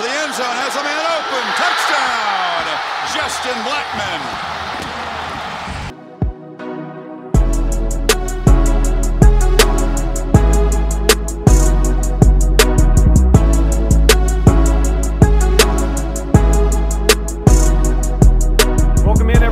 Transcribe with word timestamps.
the 0.00 0.08
end 0.08 0.32
zone, 0.32 0.56
has 0.56 0.74
a 0.76 0.82
man 0.82 1.04
open. 1.12 1.44
Touchdown, 1.60 2.64
Justin 3.12 3.58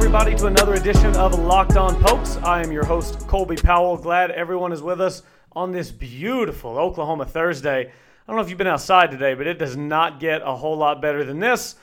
everybody, 0.08 0.34
to 0.34 0.46
another 0.46 0.74
edition 0.74 1.14
of 1.16 1.38
Locked 1.38 1.76
On 1.76 1.94
Pokes. 2.02 2.38
I 2.38 2.62
am 2.62 2.72
your 2.72 2.84
host, 2.84 3.26
Colby 3.28 3.56
Powell. 3.56 3.98
Glad 3.98 4.30
everyone 4.30 4.72
is 4.72 4.80
with 4.80 5.02
us 5.02 5.22
on 5.52 5.70
this 5.70 5.90
beautiful 5.90 6.78
Oklahoma 6.78 7.26
Thursday. 7.26 7.92
I 8.28 8.32
don't 8.32 8.36
know 8.36 8.42
if 8.42 8.50
you've 8.50 8.58
been 8.58 8.66
outside 8.66 9.10
today, 9.10 9.32
but 9.32 9.46
it 9.46 9.58
does 9.58 9.74
not 9.74 10.20
get 10.20 10.42
a 10.42 10.54
whole 10.54 10.76
lot 10.76 11.00
better 11.00 11.24
than 11.24 11.40
this. 11.40 11.76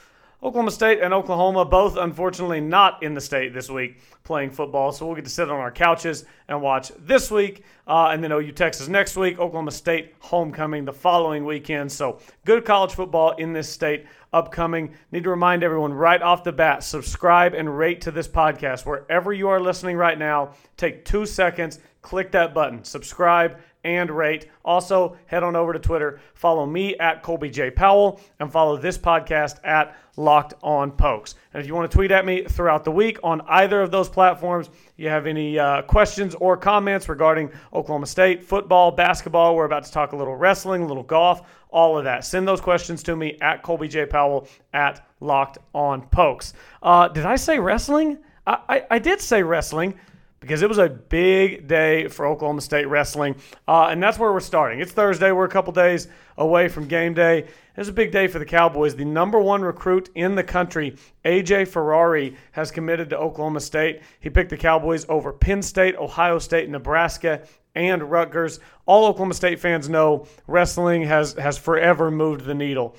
Oklahoma 0.43 0.69
State 0.69 1.01
and 1.01 1.11
Oklahoma 1.11 1.65
both, 1.65 1.97
unfortunately, 1.97 2.61
not 2.61 3.01
in 3.01 3.15
the 3.15 3.21
state 3.21 3.51
this 3.51 3.67
week 3.67 3.97
playing 4.23 4.51
football. 4.51 4.91
So 4.91 5.07
we'll 5.07 5.15
get 5.15 5.23
to 5.25 5.31
sit 5.31 5.49
on 5.49 5.59
our 5.59 5.71
couches 5.71 6.23
and 6.47 6.61
watch 6.61 6.91
this 6.99 7.31
week. 7.31 7.63
Uh, 7.87 8.09
and 8.09 8.23
then 8.23 8.31
OU 8.31 8.51
Texas 8.51 8.87
next 8.87 9.17
week, 9.17 9.39
Oklahoma 9.39 9.71
State 9.71 10.13
homecoming 10.19 10.85
the 10.85 10.93
following 10.93 11.45
weekend. 11.45 11.91
So 11.91 12.19
good 12.45 12.63
college 12.63 12.93
football 12.93 13.31
in 13.31 13.51
this 13.51 13.67
state 13.67 14.05
upcoming. 14.31 14.93
Need 15.11 15.23
to 15.23 15.31
remind 15.31 15.63
everyone 15.63 15.95
right 15.95 16.21
off 16.21 16.43
the 16.43 16.51
bat 16.51 16.83
subscribe 16.83 17.55
and 17.55 17.75
rate 17.75 18.01
to 18.01 18.11
this 18.11 18.27
podcast. 18.27 18.85
Wherever 18.85 19.33
you 19.33 19.49
are 19.49 19.59
listening 19.59 19.97
right 19.97 20.19
now, 20.19 20.53
take 20.77 21.05
two 21.05 21.25
seconds, 21.25 21.79
click 22.03 22.29
that 22.33 22.53
button, 22.53 22.83
subscribe 22.83 23.57
and 23.85 24.09
rate. 24.09 24.49
Also, 24.65 25.15
head 25.27 25.43
on 25.43 25.55
over 25.55 25.71
to 25.71 25.79
Twitter, 25.79 26.19
follow 26.33 26.65
me 26.65 26.97
at 26.97 27.21
Colby 27.21 27.49
J. 27.49 27.69
Powell, 27.69 28.19
and 28.39 28.51
follow 28.51 28.75
this 28.75 28.97
podcast 28.97 29.63
at 29.63 29.95
Locked 30.17 30.55
On 30.63 30.91
Pokes. 30.91 31.35
And 31.53 31.61
if 31.61 31.67
you 31.67 31.75
want 31.75 31.89
to 31.89 31.95
tweet 31.95 32.09
at 32.09 32.25
me 32.25 32.43
throughout 32.43 32.83
the 32.83 32.91
week 32.91 33.19
on 33.23 33.41
either 33.47 33.81
of 33.81 33.91
those 33.91 34.09
platforms, 34.09 34.69
you 34.97 35.07
have 35.07 35.27
any 35.27 35.59
uh, 35.59 35.83
questions 35.83 36.33
or 36.35 36.57
comments 36.57 37.07
regarding 37.07 37.51
Oklahoma 37.73 38.07
State, 38.07 38.43
football, 38.43 38.91
basketball, 38.91 39.55
we're 39.55 39.65
about 39.65 39.83
to 39.83 39.91
talk 39.91 40.13
a 40.13 40.15
little 40.15 40.35
wrestling, 40.35 40.81
a 40.81 40.87
little 40.87 41.03
golf, 41.03 41.43
all 41.69 41.97
of 41.97 42.05
that. 42.05 42.25
Send 42.25 42.47
those 42.47 42.61
questions 42.61 43.03
to 43.03 43.15
me 43.15 43.37
at 43.41 43.61
Colby 43.61 43.87
J. 43.87 44.07
Powell 44.07 44.47
at 44.73 45.07
Locked 45.19 45.59
On 45.75 46.01
Pokes. 46.07 46.53
Uh, 46.81 47.07
did 47.07 47.25
I 47.25 47.35
say 47.35 47.59
wrestling? 47.59 48.17
I, 48.47 48.57
I, 48.67 48.85
I 48.91 48.99
did 48.99 49.21
say 49.21 49.43
wrestling 49.43 49.99
because 50.45 50.61
it 50.61 50.69
was 50.69 50.77
a 50.77 50.87
big 50.87 51.67
day 51.67 52.07
for 52.07 52.27
Oklahoma 52.27 52.61
State 52.61 52.85
wrestling. 52.85 53.35
Uh, 53.67 53.87
and 53.87 54.01
that's 54.01 54.19
where 54.19 54.31
we're 54.31 54.39
starting. 54.39 54.79
It's 54.79 54.91
Thursday. 54.91 55.31
We're 55.31 55.45
a 55.45 55.49
couple 55.49 55.73
days 55.73 56.07
away 56.37 56.67
from 56.67 56.87
game 56.87 57.15
day. 57.15 57.47
It's 57.75 57.89
a 57.89 57.93
big 57.93 58.11
day 58.11 58.27
for 58.27 58.37
the 58.37 58.45
Cowboys. 58.45 58.95
The 58.95 59.05
number 59.05 59.39
one 59.39 59.63
recruit 59.63 60.09
in 60.13 60.35
the 60.35 60.43
country, 60.43 60.97
AJ 61.25 61.69
Ferrari, 61.69 62.37
has 62.51 62.69
committed 62.69 63.09
to 63.09 63.17
Oklahoma 63.17 63.59
State. 63.59 64.01
He 64.19 64.29
picked 64.29 64.51
the 64.51 64.57
Cowboys 64.57 65.07
over 65.09 65.33
Penn 65.33 65.63
State, 65.63 65.95
Ohio 65.95 66.37
State, 66.37 66.69
Nebraska, 66.69 67.41
and 67.73 68.03
Rutgers. 68.03 68.59
All 68.85 69.07
Oklahoma 69.07 69.33
State 69.33 69.59
fans 69.59 69.89
know 69.89 70.27
wrestling 70.45 71.01
has, 71.05 71.33
has 71.33 71.57
forever 71.57 72.11
moved 72.11 72.45
the 72.45 72.53
needle 72.53 72.95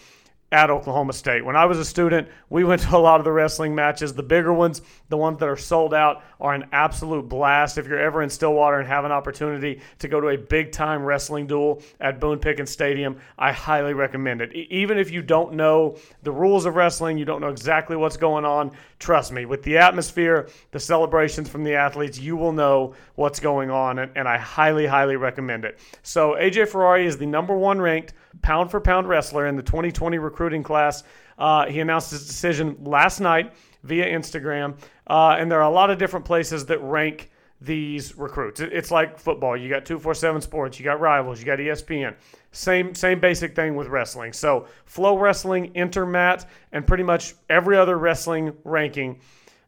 at 0.52 0.70
Oklahoma 0.70 1.12
State. 1.12 1.44
When 1.44 1.56
I 1.56 1.64
was 1.66 1.78
a 1.78 1.84
student, 1.84 2.28
we 2.50 2.62
went 2.62 2.82
to 2.82 2.96
a 2.96 2.98
lot 2.98 3.20
of 3.20 3.24
the 3.24 3.32
wrestling 3.32 3.74
matches. 3.74 4.14
The 4.14 4.22
bigger 4.22 4.52
ones, 4.52 4.80
the 5.08 5.16
ones 5.16 5.38
that 5.40 5.48
are 5.48 5.56
sold 5.56 5.92
out, 5.92 6.22
are 6.40 6.54
an 6.54 6.68
absolute 6.70 7.28
blast. 7.28 7.78
If 7.78 7.88
you're 7.88 7.98
ever 7.98 8.22
in 8.22 8.30
Stillwater 8.30 8.78
and 8.78 8.86
have 8.86 9.04
an 9.04 9.10
opportunity 9.10 9.80
to 9.98 10.08
go 10.08 10.20
to 10.20 10.28
a 10.28 10.38
big 10.38 10.70
time 10.70 11.02
wrestling 11.02 11.48
duel 11.48 11.82
at 12.00 12.20
Boone 12.20 12.38
Pickens 12.38 12.70
Stadium, 12.70 13.18
I 13.36 13.50
highly 13.50 13.92
recommend 13.92 14.40
it. 14.40 14.52
Even 14.52 14.98
if 14.98 15.10
you 15.10 15.20
don't 15.20 15.54
know 15.54 15.96
the 16.22 16.32
rules 16.32 16.64
of 16.64 16.76
wrestling, 16.76 17.18
you 17.18 17.24
don't 17.24 17.40
know 17.40 17.48
exactly 17.48 17.96
what's 17.96 18.16
going 18.16 18.44
on, 18.44 18.70
trust 19.00 19.32
me, 19.32 19.46
with 19.46 19.64
the 19.64 19.78
atmosphere, 19.78 20.48
the 20.70 20.80
celebrations 20.80 21.48
from 21.48 21.64
the 21.64 21.74
athletes, 21.74 22.20
you 22.20 22.36
will 22.36 22.52
know 22.52 22.94
what's 23.16 23.40
going 23.40 23.70
on, 23.70 23.98
and, 23.98 24.12
and 24.16 24.28
I 24.28 24.38
highly, 24.38 24.86
highly 24.86 25.16
recommend 25.16 25.64
it. 25.64 25.78
So, 26.02 26.32
AJ 26.32 26.68
Ferrari 26.68 27.06
is 27.06 27.18
the 27.18 27.26
number 27.26 27.56
one 27.56 27.80
ranked 27.80 28.14
pound 28.42 28.70
for 28.70 28.80
pound 28.80 29.08
wrestler 29.08 29.46
in 29.46 29.56
the 29.56 29.62
2020 29.62 30.18
recruiting 30.18 30.62
class. 30.62 31.02
Uh, 31.38 31.66
he 31.66 31.80
announced 31.80 32.10
his 32.10 32.26
decision 32.26 32.76
last 32.82 33.20
night 33.20 33.52
via 33.82 34.06
Instagram, 34.06 34.78
uh, 35.08 35.36
and 35.38 35.50
there 35.50 35.60
are 35.60 35.70
a 35.70 35.74
lot 35.74 35.90
of 35.90 35.98
different 35.98 36.24
places 36.24 36.64
that 36.66 36.78
rank 36.78 37.30
these 37.60 38.16
recruits. 38.16 38.60
It's 38.60 38.90
like 38.90 39.18
football. 39.18 39.56
You 39.56 39.68
got 39.68 39.86
247 39.86 40.42
Sports, 40.42 40.78
you 40.78 40.84
got 40.84 41.00
Rivals, 41.00 41.40
you 41.40 41.46
got 41.46 41.58
ESPN. 41.58 42.14
Same 42.52 42.94
same 42.94 43.20
basic 43.20 43.56
thing 43.56 43.76
with 43.76 43.88
wrestling. 43.88 44.32
So 44.32 44.66
Flow 44.84 45.18
Wrestling, 45.18 45.72
Intermat, 45.72 46.46
and 46.72 46.86
pretty 46.86 47.02
much 47.02 47.34
every 47.48 47.76
other 47.76 47.98
wrestling 47.98 48.54
ranking 48.64 49.20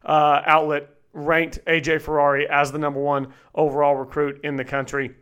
uh, 0.05 0.41
outlet 0.45 0.89
ranked 1.13 1.59
AJ 1.65 2.01
Ferrari 2.01 2.47
as 2.49 2.71
the 2.71 2.77
number 2.77 2.99
one 2.99 3.33
overall 3.55 3.95
recruit 3.95 4.39
in 4.43 4.55
the 4.55 4.65
country. 4.65 5.15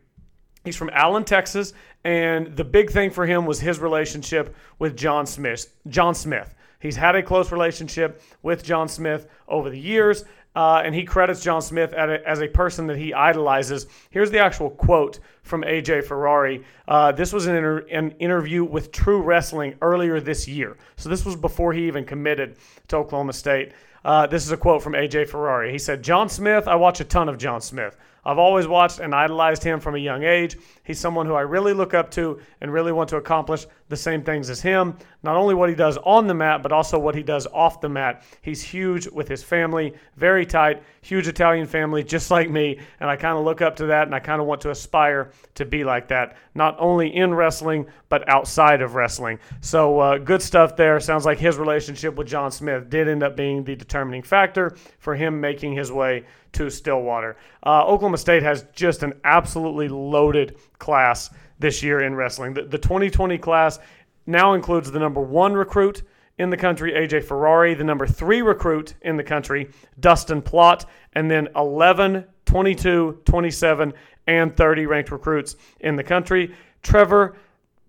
He's 0.63 0.75
from 0.75 0.89
Allen, 0.91 1.23
Texas, 1.23 1.73
and 2.03 2.55
the 2.55 2.63
big 2.63 2.89
thing 2.89 3.09
for 3.09 3.25
him 3.25 3.45
was 3.45 3.59
his 3.59 3.79
relationship 3.79 4.55
with 4.79 4.97
John 4.97 5.25
Smith. 5.25 5.73
John 5.87 6.13
Smith. 6.13 6.53
He's 6.79 6.95
had 6.95 7.15
a 7.15 7.23
close 7.23 7.51
relationship 7.51 8.21
with 8.43 8.63
John 8.63 8.87
Smith 8.87 9.27
over 9.47 9.69
the 9.69 9.79
years, 9.79 10.25
uh, 10.55 10.81
and 10.83 10.93
he 10.93 11.03
credits 11.03 11.43
John 11.43 11.61
Smith 11.61 11.93
as 11.93 12.41
a 12.41 12.47
person 12.47 12.87
that 12.87 12.97
he 12.97 13.13
idolizes. 13.13 13.87
Here's 14.09 14.31
the 14.31 14.39
actual 14.39 14.69
quote 14.69 15.19
from 15.43 15.61
AJ 15.61 16.03
Ferrari. 16.05 16.65
Uh, 16.87 17.11
this 17.11 17.31
was 17.31 17.47
an, 17.47 17.55
inter- 17.55 17.85
an 17.91 18.11
interview 18.19 18.63
with 18.63 18.91
True 18.91 19.21
Wrestling 19.21 19.75
earlier 19.81 20.19
this 20.19 20.47
year. 20.47 20.77
So 20.97 21.09
this 21.09 21.25
was 21.25 21.35
before 21.35 21.73
he 21.73 21.87
even 21.87 22.05
committed 22.05 22.57
to 22.89 22.97
Oklahoma 22.97 23.33
State. 23.33 23.71
Uh, 24.07 24.25
this 24.25 24.45
is 24.45 24.51
a 24.53 24.57
quote 24.57 24.81
from 24.81 24.93
AJ 24.93 25.27
Ferrari. 25.27 25.69
He 25.69 25.77
said, 25.77 26.01
John 26.01 26.29
Smith, 26.29 26.65
I 26.65 26.75
watch 26.75 27.01
a 27.01 27.03
ton 27.03 27.27
of 27.27 27.37
John 27.37 27.59
Smith. 27.59 27.97
I've 28.27 28.39
always 28.39 28.67
watched 28.67 28.99
and 28.99 29.15
idolized 29.15 29.63
him 29.63 29.79
from 29.79 29.95
a 29.95 29.99
young 29.99 30.23
age. 30.23 30.57
He's 30.83 30.99
someone 30.99 31.25
who 31.25 31.33
I 31.33 31.41
really 31.41 31.71
look 31.71 31.93
up 31.93 32.11
to 32.11 32.41
and 32.59 32.73
really 32.73 32.91
want 32.91 33.09
to 33.09 33.15
accomplish 33.15 33.65
the 33.87 33.95
same 33.95 34.21
things 34.21 34.49
as 34.49 34.61
him. 34.61 34.97
Not 35.23 35.37
only 35.37 35.55
what 35.55 35.69
he 35.69 35.75
does 35.75 35.97
on 35.99 36.27
the 36.27 36.33
mat, 36.33 36.61
but 36.61 36.73
also 36.73 36.99
what 36.99 37.15
he 37.15 37.23
does 37.23 37.47
off 37.47 37.79
the 37.79 37.87
mat. 37.87 38.23
He's 38.41 38.61
huge 38.61 39.07
with 39.07 39.29
his 39.29 39.43
family, 39.43 39.93
very 40.17 40.45
tight, 40.45 40.83
huge 41.01 41.29
Italian 41.29 41.67
family, 41.67 42.03
just 42.17 42.29
like 42.29 42.49
me. 42.49 42.79
And 42.99 43.09
I 43.09 43.15
kind 43.15 43.37
of 43.37 43.45
look 43.45 43.61
up 43.61 43.77
to 43.77 43.85
that 43.85 44.07
and 44.07 44.13
I 44.13 44.19
kind 44.19 44.41
of 44.41 44.47
want 44.47 44.59
to 44.61 44.71
aspire 44.71 45.31
to 45.55 45.63
be 45.63 45.85
like 45.85 46.09
that, 46.09 46.35
not 46.53 46.75
only 46.79 47.15
in 47.15 47.33
wrestling, 47.33 47.85
but 48.09 48.27
outside 48.27 48.81
of 48.81 48.95
wrestling. 48.95 49.39
So 49.61 49.99
uh, 49.99 50.17
good 50.17 50.41
stuff 50.41 50.75
there. 50.75 50.99
Sounds 50.99 51.25
like 51.25 51.39
his 51.39 51.55
relationship 51.55 52.15
with 52.15 52.27
John 52.27 52.51
Smith 52.51 52.89
did 52.89 53.07
end 53.07 53.23
up 53.23 53.37
being 53.37 53.63
the 53.63 53.75
determining 53.77 54.21
factor 54.21 54.75
for 54.99 55.15
him 55.15 55.39
making 55.39 55.73
his 55.73 55.93
way 55.93 56.25
to 56.53 56.69
Stillwater. 56.69 57.37
Uh, 57.65 57.83
Oklahoma 57.85 58.17
State 58.17 58.43
has 58.43 58.65
just 58.73 59.03
an 59.03 59.13
absolutely 59.23 59.87
loaded 59.87 60.57
class 60.79 61.29
this 61.59 61.81
year 61.83 62.01
in 62.01 62.15
wrestling. 62.15 62.53
The, 62.53 62.63
the 62.63 62.77
2020 62.77 63.37
class 63.37 63.79
now 64.25 64.53
includes 64.53 64.91
the 64.91 64.99
number 64.99 65.21
one 65.21 65.53
recruit 65.53 66.03
in 66.37 66.49
the 66.49 66.57
country, 66.57 66.93
AJ 66.93 67.23
Ferrari, 67.23 67.73
the 67.73 67.83
number 67.83 68.05
three 68.05 68.41
recruit 68.41 68.93
in 69.01 69.17
the 69.17 69.23
country, 69.23 69.69
Dustin 69.99 70.41
Plott, 70.41 70.85
and 71.13 71.29
then 71.29 71.47
11, 71.55 72.25
22, 72.45 73.21
27, 73.25 73.93
and 74.27 74.55
30 74.55 74.85
ranked 74.85 75.11
recruits 75.11 75.55
in 75.79 75.95
the 75.95 76.03
country. 76.03 76.53
Trevor, 76.83 77.37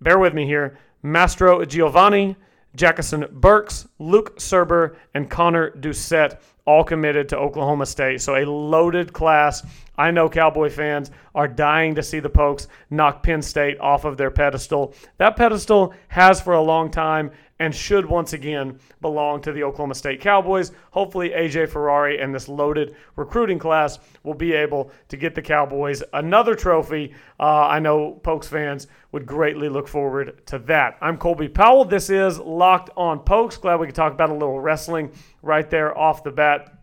bear 0.00 0.18
with 0.18 0.32
me 0.32 0.46
here, 0.46 0.78
Mastrogiovanni, 1.04 2.36
Jackson 2.74 3.26
Burks, 3.32 3.86
Luke 3.98 4.38
Surber, 4.40 4.96
and 5.14 5.28
Connor 5.28 5.72
Doucette 5.72 6.40
all 6.68 6.84
committed 6.84 7.30
to 7.30 7.38
Oklahoma 7.38 7.86
State. 7.86 8.20
So 8.20 8.36
a 8.36 8.44
loaded 8.44 9.14
class. 9.14 9.62
I 9.96 10.10
know 10.10 10.28
Cowboy 10.28 10.68
fans 10.68 11.10
are 11.34 11.48
dying 11.48 11.94
to 11.94 12.02
see 12.02 12.20
the 12.20 12.28
Pokes 12.28 12.68
knock 12.90 13.22
Penn 13.22 13.40
State 13.40 13.80
off 13.80 14.04
of 14.04 14.18
their 14.18 14.30
pedestal. 14.30 14.94
That 15.16 15.34
pedestal 15.34 15.94
has 16.08 16.42
for 16.42 16.52
a 16.52 16.60
long 16.60 16.90
time 16.90 17.30
and 17.58 17.74
should 17.74 18.06
once 18.06 18.32
again 18.32 18.78
belong 19.00 19.40
to 19.42 19.52
the 19.52 19.62
Oklahoma 19.62 19.94
State 19.94 20.20
Cowboys. 20.20 20.72
Hopefully, 20.90 21.30
AJ 21.30 21.68
Ferrari 21.68 22.20
and 22.20 22.34
this 22.34 22.48
loaded 22.48 22.94
recruiting 23.16 23.58
class 23.58 23.98
will 24.22 24.34
be 24.34 24.52
able 24.52 24.90
to 25.08 25.16
get 25.16 25.34
the 25.34 25.42
Cowboys 25.42 26.02
another 26.12 26.54
trophy. 26.54 27.14
Uh, 27.40 27.66
I 27.66 27.78
know 27.78 28.12
Pokes 28.22 28.48
fans 28.48 28.86
would 29.12 29.26
greatly 29.26 29.68
look 29.68 29.88
forward 29.88 30.46
to 30.46 30.58
that. 30.60 30.98
I'm 31.00 31.16
Colby 31.16 31.48
Powell. 31.48 31.84
This 31.84 32.10
is 32.10 32.38
Locked 32.38 32.90
on 32.96 33.20
Pokes. 33.20 33.56
Glad 33.56 33.80
we 33.80 33.86
could 33.86 33.94
talk 33.94 34.12
about 34.12 34.30
a 34.30 34.34
little 34.34 34.60
wrestling 34.60 35.12
right 35.42 35.68
there 35.68 35.96
off 35.96 36.22
the 36.22 36.30
bat 36.30 36.74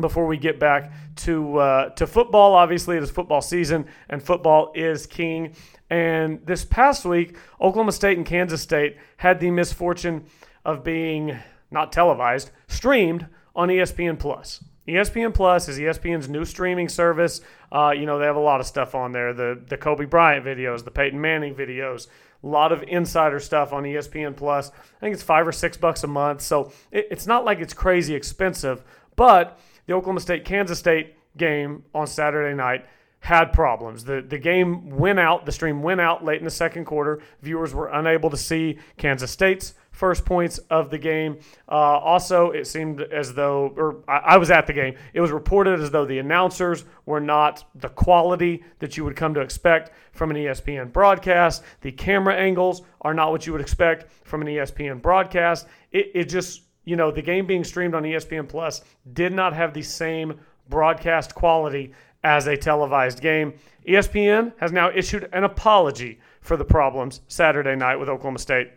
before 0.00 0.26
we 0.26 0.36
get 0.36 0.58
back 0.58 0.92
to 1.16 1.58
uh, 1.58 1.88
to 1.90 2.06
football. 2.06 2.54
Obviously, 2.54 2.96
it 2.96 3.02
is 3.02 3.10
football 3.10 3.40
season, 3.40 3.86
and 4.08 4.22
football 4.22 4.72
is 4.74 5.06
king. 5.06 5.54
And 5.88 6.44
this 6.44 6.64
past 6.64 7.04
week, 7.04 7.36
Oklahoma 7.60 7.92
State 7.92 8.16
and 8.16 8.26
Kansas 8.26 8.60
State 8.60 8.96
had 9.18 9.40
the 9.40 9.50
misfortune 9.50 10.26
of 10.64 10.82
being 10.82 11.38
not 11.70 11.92
televised, 11.92 12.50
streamed 12.68 13.26
on 13.54 13.68
ESPN 13.68 14.18
Plus. 14.18 14.62
ESPN 14.88 15.34
Plus 15.34 15.68
is 15.68 15.78
ESPN's 15.78 16.28
new 16.28 16.44
streaming 16.44 16.88
service. 16.88 17.40
Uh, 17.72 17.92
you 17.96 18.06
know 18.06 18.18
they 18.18 18.24
have 18.24 18.36
a 18.36 18.40
lot 18.40 18.60
of 18.60 18.66
stuff 18.66 18.94
on 18.94 19.12
there: 19.12 19.32
the 19.32 19.60
the 19.68 19.76
Kobe 19.76 20.04
Bryant 20.04 20.44
videos, 20.44 20.84
the 20.84 20.90
Peyton 20.90 21.20
Manning 21.20 21.54
videos, 21.54 22.06
A 22.44 22.46
lot 22.46 22.70
of 22.72 22.84
insider 22.84 23.40
stuff 23.40 23.72
on 23.72 23.82
ESPN 23.82 24.36
Plus. 24.36 24.70
I 24.70 25.00
think 25.00 25.14
it's 25.14 25.22
five 25.22 25.46
or 25.46 25.52
six 25.52 25.76
bucks 25.76 26.04
a 26.04 26.06
month. 26.06 26.40
So 26.40 26.72
it, 26.92 27.08
it's 27.10 27.26
not 27.26 27.44
like 27.44 27.58
it's 27.58 27.74
crazy 27.74 28.14
expensive. 28.14 28.84
But 29.16 29.58
the 29.86 29.94
Oklahoma 29.94 30.20
State 30.20 30.44
Kansas 30.44 30.78
State 30.78 31.14
game 31.36 31.84
on 31.94 32.06
Saturday 32.06 32.54
night 32.54 32.86
had 33.20 33.52
problems. 33.52 34.04
The 34.04 34.22
the 34.22 34.38
game 34.38 34.90
went 34.90 35.18
out, 35.18 35.46
the 35.46 35.52
stream 35.52 35.82
went 35.82 36.00
out 36.00 36.24
late 36.24 36.38
in 36.38 36.44
the 36.44 36.50
second 36.50 36.84
quarter. 36.84 37.20
Viewers 37.42 37.74
were 37.74 37.88
unable 37.88 38.30
to 38.30 38.36
see 38.36 38.78
Kansas 38.96 39.30
State's 39.30 39.74
first 39.96 40.26
points 40.26 40.58
of 40.70 40.90
the 40.90 40.98
game. 40.98 41.38
Uh, 41.68 41.72
also, 41.72 42.50
it 42.50 42.66
seemed 42.66 43.00
as 43.00 43.32
though, 43.32 43.72
or 43.76 44.04
I, 44.06 44.34
I, 44.34 44.36
was 44.36 44.50
at 44.50 44.66
the 44.66 44.74
game, 44.74 44.94
it 45.14 45.22
was 45.22 45.30
reported 45.30 45.80
as 45.80 45.90
though 45.90 46.04
the 46.04 46.18
announcers 46.18 46.84
were 47.06 47.20
not 47.20 47.64
the 47.74 47.88
quality 47.88 48.62
that 48.78 48.96
you 48.96 49.04
would 49.04 49.16
come 49.16 49.32
to 49.34 49.40
expect 49.40 49.90
from 50.12 50.30
an 50.30 50.36
ESPN 50.36 50.92
broadcast. 50.92 51.62
The 51.80 51.92
camera 51.92 52.36
angles 52.36 52.82
are 53.00 53.14
not 53.14 53.30
what 53.30 53.46
you 53.46 53.52
would 53.52 53.62
expect 53.62 54.10
from 54.24 54.42
an 54.42 54.48
ESPN 54.48 55.00
broadcast. 55.00 55.66
It, 55.92 56.10
it 56.14 56.24
just, 56.28 56.64
you 56.84 56.96
know, 56.96 57.10
the 57.10 57.22
game 57.22 57.46
being 57.46 57.64
streamed 57.64 57.94
on 57.94 58.02
ESPN 58.02 58.48
Plus 58.48 58.82
did 59.14 59.32
not 59.32 59.54
have 59.54 59.72
the 59.72 59.82
same 59.82 60.38
broadcast 60.68 61.34
quality 61.34 61.92
as 62.26 62.48
a 62.48 62.56
televised 62.56 63.20
game. 63.20 63.54
ESPN 63.86 64.52
has 64.58 64.72
now 64.72 64.90
issued 64.90 65.28
an 65.32 65.44
apology 65.44 66.18
for 66.40 66.56
the 66.56 66.64
problems 66.64 67.20
Saturday 67.28 67.76
night 67.76 67.94
with 67.96 68.08
Oklahoma 68.08 68.40
State 68.40 68.72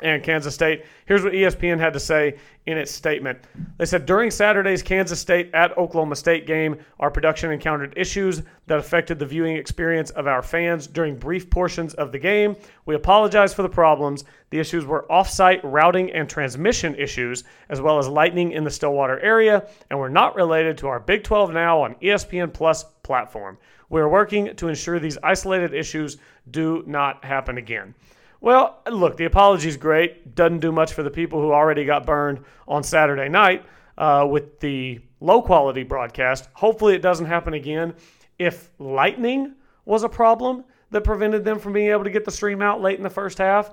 and 0.00 0.22
Kansas 0.22 0.54
State. 0.54 0.84
Here's 1.06 1.24
what 1.24 1.32
ESPN 1.32 1.78
had 1.78 1.92
to 1.92 2.00
say 2.00 2.38
in 2.66 2.78
its 2.78 2.92
statement. 2.92 3.38
They 3.78 3.86
said 3.86 4.06
during 4.06 4.30
Saturday's 4.30 4.82
Kansas 4.82 5.18
State 5.18 5.50
at 5.54 5.76
Oklahoma 5.76 6.16
State 6.16 6.46
game, 6.46 6.78
our 7.00 7.10
production 7.10 7.50
encountered 7.50 7.94
issues 7.96 8.42
that 8.66 8.78
affected 8.78 9.18
the 9.18 9.26
viewing 9.26 9.56
experience 9.56 10.10
of 10.10 10.26
our 10.26 10.42
fans 10.42 10.86
during 10.86 11.16
brief 11.16 11.48
portions 11.50 11.94
of 11.94 12.12
the 12.12 12.18
game. 12.18 12.54
We 12.86 12.94
apologize 12.94 13.54
for 13.54 13.62
the 13.62 13.68
problems. 13.68 14.24
The 14.50 14.60
issues 14.60 14.84
were 14.84 15.06
offsite 15.10 15.60
routing 15.64 16.12
and 16.12 16.28
transmission 16.28 16.94
issues, 16.94 17.44
as 17.68 17.80
well 17.80 17.98
as 17.98 18.06
lightning 18.06 18.52
in 18.52 18.64
the 18.64 18.70
Stillwater 18.70 19.18
area, 19.20 19.66
and 19.90 19.98
were 19.98 20.10
not 20.10 20.36
related 20.36 20.78
to 20.78 20.88
our 20.88 21.00
Big 21.00 21.24
12 21.24 21.52
Now 21.52 21.82
on 21.82 21.94
ESPN 21.96 22.52
Plus 22.52 22.84
platform. 23.02 23.58
We 23.90 24.00
are 24.02 24.08
working 24.08 24.54
to 24.56 24.68
ensure 24.68 24.98
these 24.98 25.18
isolated 25.22 25.72
issues 25.72 26.18
do 26.50 26.84
not 26.86 27.24
happen 27.24 27.56
again. 27.56 27.94
Well, 28.40 28.80
look, 28.90 29.16
the 29.16 29.24
apology 29.24 29.68
is 29.68 29.76
great. 29.76 30.34
Doesn't 30.34 30.60
do 30.60 30.70
much 30.70 30.92
for 30.92 31.02
the 31.02 31.10
people 31.10 31.40
who 31.40 31.52
already 31.52 31.84
got 31.84 32.06
burned 32.06 32.44
on 32.68 32.82
Saturday 32.82 33.28
night 33.28 33.64
uh, 33.96 34.26
with 34.30 34.60
the 34.60 35.00
low 35.20 35.42
quality 35.42 35.82
broadcast. 35.82 36.48
Hopefully, 36.54 36.94
it 36.94 37.02
doesn't 37.02 37.26
happen 37.26 37.54
again. 37.54 37.94
If 38.38 38.70
lightning 38.78 39.54
was 39.84 40.04
a 40.04 40.08
problem 40.08 40.64
that 40.90 41.02
prevented 41.02 41.44
them 41.44 41.58
from 41.58 41.72
being 41.72 41.90
able 41.90 42.04
to 42.04 42.10
get 42.10 42.24
the 42.24 42.30
stream 42.30 42.62
out 42.62 42.80
late 42.80 42.96
in 42.96 43.02
the 43.02 43.10
first 43.10 43.38
half, 43.38 43.72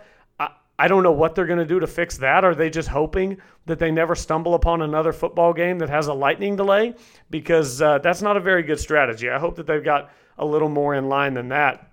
I, 0.77 0.89
don't 0.89 1.03
know 1.03 1.11
what 1.11 1.35
they're 1.35 1.45
going 1.45 1.59
to 1.59 1.65
do 1.65 1.79
to 1.79 1.87
fix 1.87 2.17
that. 2.17 2.43
Are 2.43 2.53
they 2.53 2.69
just 2.69 2.89
hoping 2.89 3.37
that 3.65 3.79
they 3.79 3.91
never 3.91 4.13
stumble 4.13 4.55
upon 4.55 4.81
another 4.81 5.13
football 5.13 5.53
game 5.53 5.79
that 5.79 5.89
has 5.89 6.07
a 6.07 6.13
lightning 6.13 6.57
delay? 6.57 6.95
Because 7.29 7.81
uh, 7.81 7.99
that's 7.99 8.21
not 8.21 8.35
a 8.35 8.41
very 8.41 8.61
good 8.61 8.79
strategy. 8.79 9.29
I 9.29 9.39
hope 9.39 9.55
that 9.55 9.67
they've 9.67 9.83
got 9.83 10.11
a 10.37 10.45
little 10.45 10.67
more 10.67 10.95
in 10.95 11.07
line 11.07 11.33
than 11.33 11.47
that. 11.49 11.91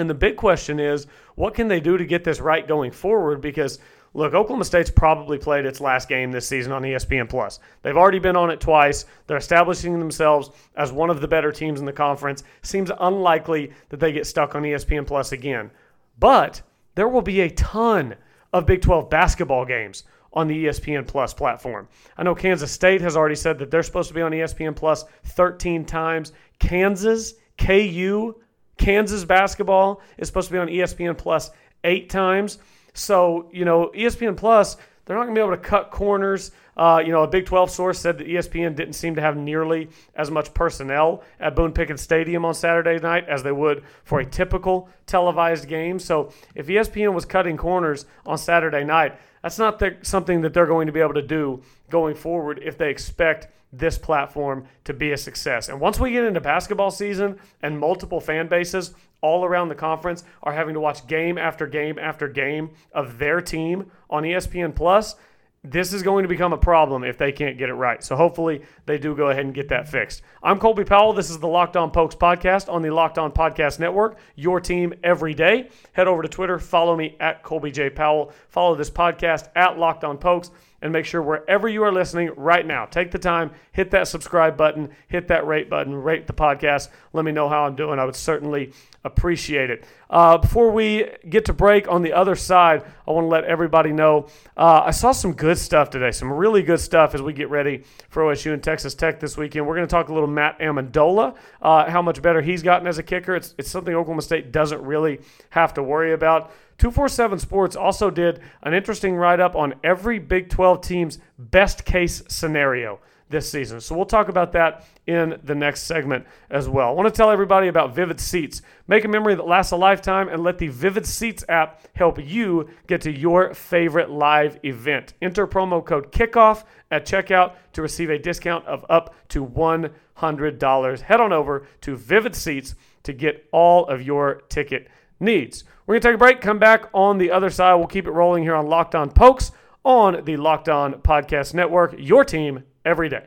And 0.00 0.08
the 0.08 0.14
big 0.14 0.36
question 0.36 0.80
is, 0.80 1.06
what 1.34 1.54
can 1.54 1.68
they 1.68 1.80
do 1.80 1.96
to 1.98 2.04
get 2.04 2.24
this 2.24 2.40
right 2.40 2.66
going 2.66 2.90
forward? 2.90 3.40
Because 3.40 3.78
look, 4.14 4.34
Oklahoma 4.34 4.64
State's 4.64 4.90
probably 4.90 5.38
played 5.38 5.66
its 5.66 5.80
last 5.80 6.08
game 6.08 6.32
this 6.32 6.48
season 6.48 6.72
on 6.72 6.82
ESPN 6.82 7.28
Plus. 7.28 7.60
They've 7.82 7.96
already 7.96 8.18
been 8.18 8.36
on 8.36 8.50
it 8.50 8.60
twice. 8.60 9.04
They're 9.26 9.36
establishing 9.36 9.98
themselves 9.98 10.50
as 10.74 10.90
one 10.92 11.10
of 11.10 11.20
the 11.20 11.28
better 11.28 11.52
teams 11.52 11.80
in 11.80 11.86
the 11.86 11.92
conference. 11.92 12.42
Seems 12.62 12.90
unlikely 12.98 13.72
that 13.90 14.00
they 14.00 14.12
get 14.12 14.26
stuck 14.26 14.54
on 14.54 14.62
ESPN 14.62 15.06
Plus 15.06 15.32
again. 15.32 15.70
But 16.18 16.62
there 16.94 17.08
will 17.08 17.22
be 17.22 17.42
a 17.42 17.50
ton 17.50 18.16
of 18.52 18.66
Big 18.66 18.82
12 18.82 19.08
basketball 19.10 19.64
games 19.64 20.04
on 20.32 20.46
the 20.46 20.66
ESPN 20.66 21.06
Plus 21.06 21.34
platform. 21.34 21.88
I 22.16 22.22
know 22.22 22.34
Kansas 22.34 22.70
State 22.70 23.00
has 23.00 23.16
already 23.16 23.34
said 23.34 23.58
that 23.58 23.70
they're 23.70 23.82
supposed 23.82 24.08
to 24.08 24.14
be 24.14 24.22
on 24.22 24.32
ESPN 24.32 24.74
Plus 24.74 25.04
13 25.24 25.84
times. 25.84 26.32
Kansas, 26.58 27.34
KU, 27.58 28.34
Kansas 28.80 29.24
basketball 29.26 30.00
is 30.16 30.26
supposed 30.26 30.48
to 30.48 30.52
be 30.54 30.58
on 30.58 30.68
ESPN 30.68 31.16
Plus 31.16 31.50
eight 31.84 32.08
times. 32.08 32.58
So, 32.94 33.48
you 33.52 33.66
know, 33.66 33.92
ESPN 33.94 34.36
Plus, 34.36 34.76
they're 35.04 35.16
not 35.16 35.24
going 35.24 35.34
to 35.34 35.38
be 35.38 35.44
able 35.44 35.56
to 35.56 35.62
cut 35.62 35.90
corners. 35.90 36.50
Uh, 36.78 37.02
you 37.04 37.12
know, 37.12 37.22
a 37.22 37.28
Big 37.28 37.44
12 37.44 37.70
source 37.70 37.98
said 37.98 38.16
that 38.18 38.26
ESPN 38.26 38.74
didn't 38.74 38.94
seem 38.94 39.16
to 39.16 39.20
have 39.20 39.36
nearly 39.36 39.90
as 40.14 40.30
much 40.30 40.54
personnel 40.54 41.22
at 41.38 41.54
Boone 41.54 41.72
Pickens 41.72 42.00
Stadium 42.00 42.44
on 42.46 42.54
Saturday 42.54 42.98
night 42.98 43.28
as 43.28 43.42
they 43.42 43.52
would 43.52 43.84
for 44.02 44.20
a 44.20 44.24
typical 44.24 44.88
televised 45.04 45.68
game. 45.68 45.98
So, 45.98 46.32
if 46.54 46.66
ESPN 46.66 47.12
was 47.12 47.26
cutting 47.26 47.58
corners 47.58 48.06
on 48.24 48.38
Saturday 48.38 48.82
night, 48.82 49.18
that's 49.42 49.58
not 49.58 49.78
the, 49.78 49.98
something 50.00 50.40
that 50.40 50.54
they're 50.54 50.66
going 50.66 50.86
to 50.86 50.92
be 50.92 51.00
able 51.00 51.14
to 51.14 51.22
do 51.22 51.62
going 51.90 52.14
forward 52.14 52.60
if 52.64 52.78
they 52.78 52.90
expect– 52.90 53.48
this 53.72 53.98
platform 53.98 54.66
to 54.84 54.92
be 54.92 55.12
a 55.12 55.16
success. 55.16 55.68
And 55.68 55.80
once 55.80 56.00
we 56.00 56.10
get 56.10 56.24
into 56.24 56.40
basketball 56.40 56.90
season 56.90 57.38
and 57.62 57.78
multiple 57.78 58.20
fan 58.20 58.48
bases 58.48 58.94
all 59.20 59.44
around 59.44 59.68
the 59.68 59.74
conference 59.74 60.24
are 60.42 60.52
having 60.52 60.74
to 60.74 60.80
watch 60.80 61.06
game 61.06 61.38
after 61.38 61.66
game 61.66 61.98
after 61.98 62.28
game 62.28 62.70
of 62.92 63.18
their 63.18 63.40
team 63.40 63.90
on 64.08 64.22
ESPN 64.22 64.74
Plus, 64.74 65.14
this 65.62 65.92
is 65.92 66.02
going 66.02 66.22
to 66.22 66.28
become 66.28 66.54
a 66.54 66.58
problem 66.58 67.04
if 67.04 67.18
they 67.18 67.32
can't 67.32 67.58
get 67.58 67.68
it 67.68 67.74
right. 67.74 68.02
So 68.02 68.16
hopefully 68.16 68.62
they 68.86 68.96
do 68.96 69.14
go 69.14 69.28
ahead 69.28 69.44
and 69.44 69.54
get 69.54 69.68
that 69.68 69.88
fixed. 69.88 70.22
I'm 70.42 70.58
Colby 70.58 70.84
Powell. 70.84 71.12
This 71.12 71.28
is 71.28 71.38
the 71.38 71.48
Locked 71.48 71.76
On 71.76 71.90
Pokes 71.90 72.14
podcast 72.14 72.72
on 72.72 72.80
the 72.80 72.88
Locked 72.90 73.18
On 73.18 73.30
Podcast 73.30 73.78
Network. 73.78 74.18
Your 74.36 74.58
team 74.58 74.94
every 75.04 75.34
day. 75.34 75.68
Head 75.92 76.08
over 76.08 76.22
to 76.22 76.28
Twitter. 76.28 76.58
Follow 76.58 76.96
me 76.96 77.14
at 77.20 77.42
Colby 77.42 77.70
J 77.70 77.90
Powell. 77.90 78.32
Follow 78.48 78.74
this 78.74 78.90
podcast 78.90 79.48
at 79.54 79.78
Locked 79.78 80.02
On 80.02 80.16
Pokes 80.16 80.50
and 80.82 80.92
make 80.92 81.04
sure 81.04 81.22
wherever 81.22 81.68
you 81.68 81.82
are 81.82 81.92
listening 81.92 82.30
right 82.36 82.66
now, 82.66 82.86
take 82.86 83.10
the 83.10 83.18
time, 83.18 83.50
hit 83.72 83.90
that 83.90 84.08
subscribe 84.08 84.56
button, 84.56 84.90
hit 85.08 85.28
that 85.28 85.46
rate 85.46 85.68
button, 85.68 85.94
rate 85.94 86.26
the 86.26 86.32
podcast. 86.32 86.88
Let 87.12 87.24
me 87.24 87.32
know 87.32 87.48
how 87.48 87.64
I'm 87.64 87.76
doing. 87.76 87.98
I 87.98 88.04
would 88.04 88.16
certainly 88.16 88.72
appreciate 89.04 89.70
it. 89.70 89.84
Uh, 90.08 90.36
before 90.38 90.70
we 90.70 91.08
get 91.28 91.44
to 91.46 91.52
break 91.52 91.88
on 91.88 92.02
the 92.02 92.12
other 92.12 92.34
side, 92.34 92.84
I 93.06 93.12
want 93.12 93.24
to 93.24 93.28
let 93.28 93.44
everybody 93.44 93.92
know 93.92 94.28
uh, 94.56 94.82
I 94.84 94.90
saw 94.90 95.12
some 95.12 95.32
good 95.32 95.58
stuff 95.58 95.90
today, 95.90 96.10
some 96.10 96.32
really 96.32 96.62
good 96.62 96.80
stuff 96.80 97.14
as 97.14 97.22
we 97.22 97.32
get 97.32 97.48
ready 97.48 97.84
for 98.08 98.22
OSU 98.22 98.52
and 98.52 98.62
Texas 98.62 98.94
Tech 98.94 99.20
this 99.20 99.36
weekend. 99.36 99.66
We're 99.66 99.76
going 99.76 99.86
to 99.86 99.90
talk 99.90 100.08
a 100.08 100.12
little 100.12 100.28
Matt 100.28 100.58
Amendola, 100.58 101.36
uh, 101.62 101.90
how 101.90 102.02
much 102.02 102.20
better 102.20 102.42
he's 102.42 102.62
gotten 102.62 102.86
as 102.86 102.98
a 102.98 103.02
kicker. 103.02 103.34
It's, 103.36 103.54
it's 103.56 103.70
something 103.70 103.94
Oklahoma 103.94 104.22
State 104.22 104.52
doesn't 104.52 104.82
really 104.82 105.20
have 105.50 105.74
to 105.74 105.82
worry 105.82 106.12
about. 106.12 106.52
247 106.80 107.38
Sports 107.38 107.76
also 107.76 108.08
did 108.08 108.40
an 108.62 108.72
interesting 108.72 109.14
write 109.14 109.38
up 109.38 109.54
on 109.54 109.74
every 109.84 110.18
Big 110.18 110.48
12 110.48 110.80
team's 110.80 111.18
best 111.38 111.84
case 111.84 112.22
scenario 112.26 112.98
this 113.28 113.50
season. 113.50 113.82
So 113.82 113.94
we'll 113.94 114.06
talk 114.06 114.30
about 114.30 114.52
that 114.52 114.86
in 115.06 115.38
the 115.44 115.54
next 115.54 115.82
segment 115.82 116.24
as 116.48 116.70
well. 116.70 116.88
I 116.88 116.92
want 116.92 117.06
to 117.06 117.14
tell 117.14 117.30
everybody 117.30 117.68
about 117.68 117.94
Vivid 117.94 118.18
Seats. 118.18 118.62
Make 118.88 119.04
a 119.04 119.08
memory 119.08 119.34
that 119.34 119.46
lasts 119.46 119.72
a 119.72 119.76
lifetime 119.76 120.30
and 120.30 120.42
let 120.42 120.56
the 120.56 120.68
Vivid 120.68 121.04
Seats 121.04 121.44
app 121.50 121.82
help 121.96 122.18
you 122.18 122.70
get 122.86 123.02
to 123.02 123.12
your 123.12 123.52
favorite 123.52 124.08
live 124.08 124.58
event. 124.64 125.12
Enter 125.20 125.46
promo 125.46 125.84
code 125.84 126.10
KICKOFF 126.10 126.64
at 126.90 127.04
checkout 127.04 127.56
to 127.74 127.82
receive 127.82 128.08
a 128.08 128.18
discount 128.18 128.64
of 128.64 128.86
up 128.88 129.14
to 129.28 129.44
$100. 129.46 131.00
Head 131.02 131.20
on 131.20 131.32
over 131.34 131.66
to 131.82 131.94
Vivid 131.94 132.34
Seats 132.34 132.74
to 133.02 133.12
get 133.12 133.46
all 133.52 133.86
of 133.86 134.00
your 134.00 134.36
ticket 134.48 134.88
needs. 135.20 135.64
We're 135.86 135.94
going 135.94 136.02
to 136.02 136.08
take 136.08 136.14
a 136.14 136.18
break, 136.18 136.40
come 136.40 136.58
back 136.58 136.88
on 136.92 137.18
the 137.18 137.30
other 137.30 137.50
side. 137.50 137.74
We'll 137.74 137.86
keep 137.86 138.06
it 138.06 138.12
rolling 138.12 138.42
here 138.42 138.54
on 138.54 138.66
Locked 138.66 138.94
On 138.94 139.10
Pokes 139.10 139.52
on 139.84 140.24
the 140.24 140.36
Locked 140.36 140.68
On 140.68 140.94
Podcast 140.94 141.54
Network, 141.54 141.94
your 141.98 142.24
team 142.24 142.64
every 142.84 143.08
day. 143.08 143.26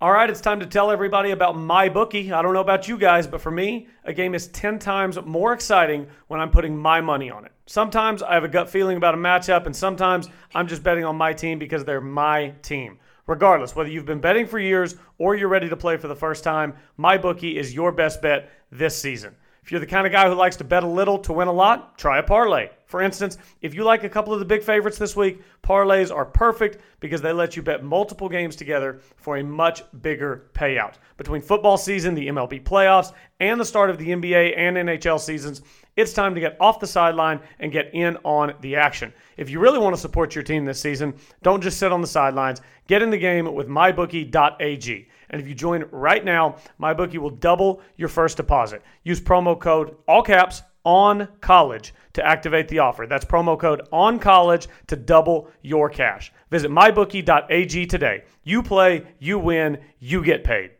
All 0.00 0.12
right, 0.12 0.30
it's 0.30 0.40
time 0.40 0.60
to 0.60 0.66
tell 0.66 0.92
everybody 0.92 1.32
about 1.32 1.56
my 1.56 1.88
bookie. 1.88 2.32
I 2.32 2.40
don't 2.40 2.54
know 2.54 2.60
about 2.60 2.86
you 2.86 2.96
guys, 2.96 3.26
but 3.26 3.40
for 3.40 3.50
me, 3.50 3.88
a 4.04 4.12
game 4.12 4.32
is 4.32 4.46
10 4.46 4.78
times 4.78 5.18
more 5.24 5.52
exciting 5.52 6.06
when 6.28 6.38
I'm 6.38 6.52
putting 6.52 6.76
my 6.76 7.00
money 7.00 7.30
on 7.30 7.44
it. 7.44 7.50
Sometimes 7.66 8.22
I 8.22 8.34
have 8.34 8.44
a 8.44 8.48
gut 8.48 8.70
feeling 8.70 8.96
about 8.96 9.14
a 9.14 9.18
matchup, 9.18 9.66
and 9.66 9.74
sometimes 9.74 10.28
I'm 10.54 10.68
just 10.68 10.84
betting 10.84 11.04
on 11.04 11.16
my 11.16 11.32
team 11.32 11.58
because 11.58 11.84
they're 11.84 12.00
my 12.00 12.54
team. 12.62 13.00
Regardless, 13.26 13.74
whether 13.74 13.90
you've 13.90 14.06
been 14.06 14.20
betting 14.20 14.46
for 14.46 14.60
years 14.60 14.94
or 15.18 15.34
you're 15.34 15.48
ready 15.48 15.68
to 15.68 15.76
play 15.76 15.96
for 15.96 16.06
the 16.06 16.14
first 16.14 16.44
time, 16.44 16.74
my 16.96 17.18
bookie 17.18 17.58
is 17.58 17.74
your 17.74 17.90
best 17.90 18.22
bet 18.22 18.50
this 18.70 18.96
season. 18.96 19.34
If 19.68 19.72
you're 19.72 19.80
the 19.80 19.86
kind 19.86 20.06
of 20.06 20.12
guy 20.14 20.26
who 20.26 20.34
likes 20.34 20.56
to 20.56 20.64
bet 20.64 20.82
a 20.82 20.86
little 20.86 21.18
to 21.18 21.32
win 21.34 21.46
a 21.46 21.52
lot, 21.52 21.98
try 21.98 22.20
a 22.20 22.22
parlay. 22.22 22.70
For 22.86 23.02
instance, 23.02 23.36
if 23.60 23.74
you 23.74 23.84
like 23.84 24.02
a 24.02 24.08
couple 24.08 24.32
of 24.32 24.38
the 24.38 24.46
big 24.46 24.62
favorites 24.62 24.96
this 24.96 25.14
week, 25.14 25.42
parlays 25.62 26.10
are 26.10 26.24
perfect 26.24 26.78
because 27.00 27.20
they 27.20 27.34
let 27.34 27.54
you 27.54 27.60
bet 27.60 27.84
multiple 27.84 28.30
games 28.30 28.56
together 28.56 29.02
for 29.18 29.36
a 29.36 29.44
much 29.44 29.82
bigger 30.00 30.46
payout. 30.54 30.94
Between 31.18 31.42
football 31.42 31.76
season, 31.76 32.14
the 32.14 32.28
MLB 32.28 32.62
playoffs, 32.62 33.12
and 33.40 33.60
the 33.60 33.64
start 33.66 33.90
of 33.90 33.98
the 33.98 34.08
NBA 34.08 34.56
and 34.56 34.78
NHL 34.78 35.20
seasons, 35.20 35.60
it's 35.96 36.14
time 36.14 36.34
to 36.34 36.40
get 36.40 36.56
off 36.60 36.80
the 36.80 36.86
sideline 36.86 37.38
and 37.58 37.70
get 37.70 37.90
in 37.92 38.16
on 38.24 38.54
the 38.62 38.74
action. 38.74 39.12
If 39.36 39.50
you 39.50 39.60
really 39.60 39.78
want 39.78 39.94
to 39.94 40.00
support 40.00 40.34
your 40.34 40.44
team 40.44 40.64
this 40.64 40.80
season, 40.80 41.12
don't 41.42 41.60
just 41.60 41.78
sit 41.78 41.92
on 41.92 42.00
the 42.00 42.06
sidelines. 42.06 42.62
Get 42.86 43.02
in 43.02 43.10
the 43.10 43.18
game 43.18 43.52
with 43.52 43.68
mybookie.ag. 43.68 45.08
And 45.30 45.40
if 45.40 45.48
you 45.48 45.54
join 45.54 45.84
right 45.90 46.24
now, 46.24 46.56
MyBookie 46.80 47.18
will 47.18 47.30
double 47.30 47.80
your 47.96 48.08
first 48.08 48.36
deposit. 48.36 48.82
Use 49.02 49.20
promo 49.20 49.58
code 49.58 49.96
all 50.06 50.22
caps 50.22 50.62
on 50.84 51.28
college 51.40 51.92
to 52.14 52.26
activate 52.26 52.68
the 52.68 52.78
offer. 52.78 53.06
That's 53.06 53.24
promo 53.24 53.58
code 53.58 53.86
on 53.92 54.18
college 54.18 54.68
to 54.86 54.96
double 54.96 55.50
your 55.62 55.90
cash. 55.90 56.32
Visit 56.50 56.70
mybookie.ag 56.70 57.86
today. 57.86 58.24
You 58.42 58.62
play, 58.62 59.06
you 59.18 59.38
win, 59.38 59.78
you 59.98 60.24
get 60.24 60.44
paid. 60.44 60.70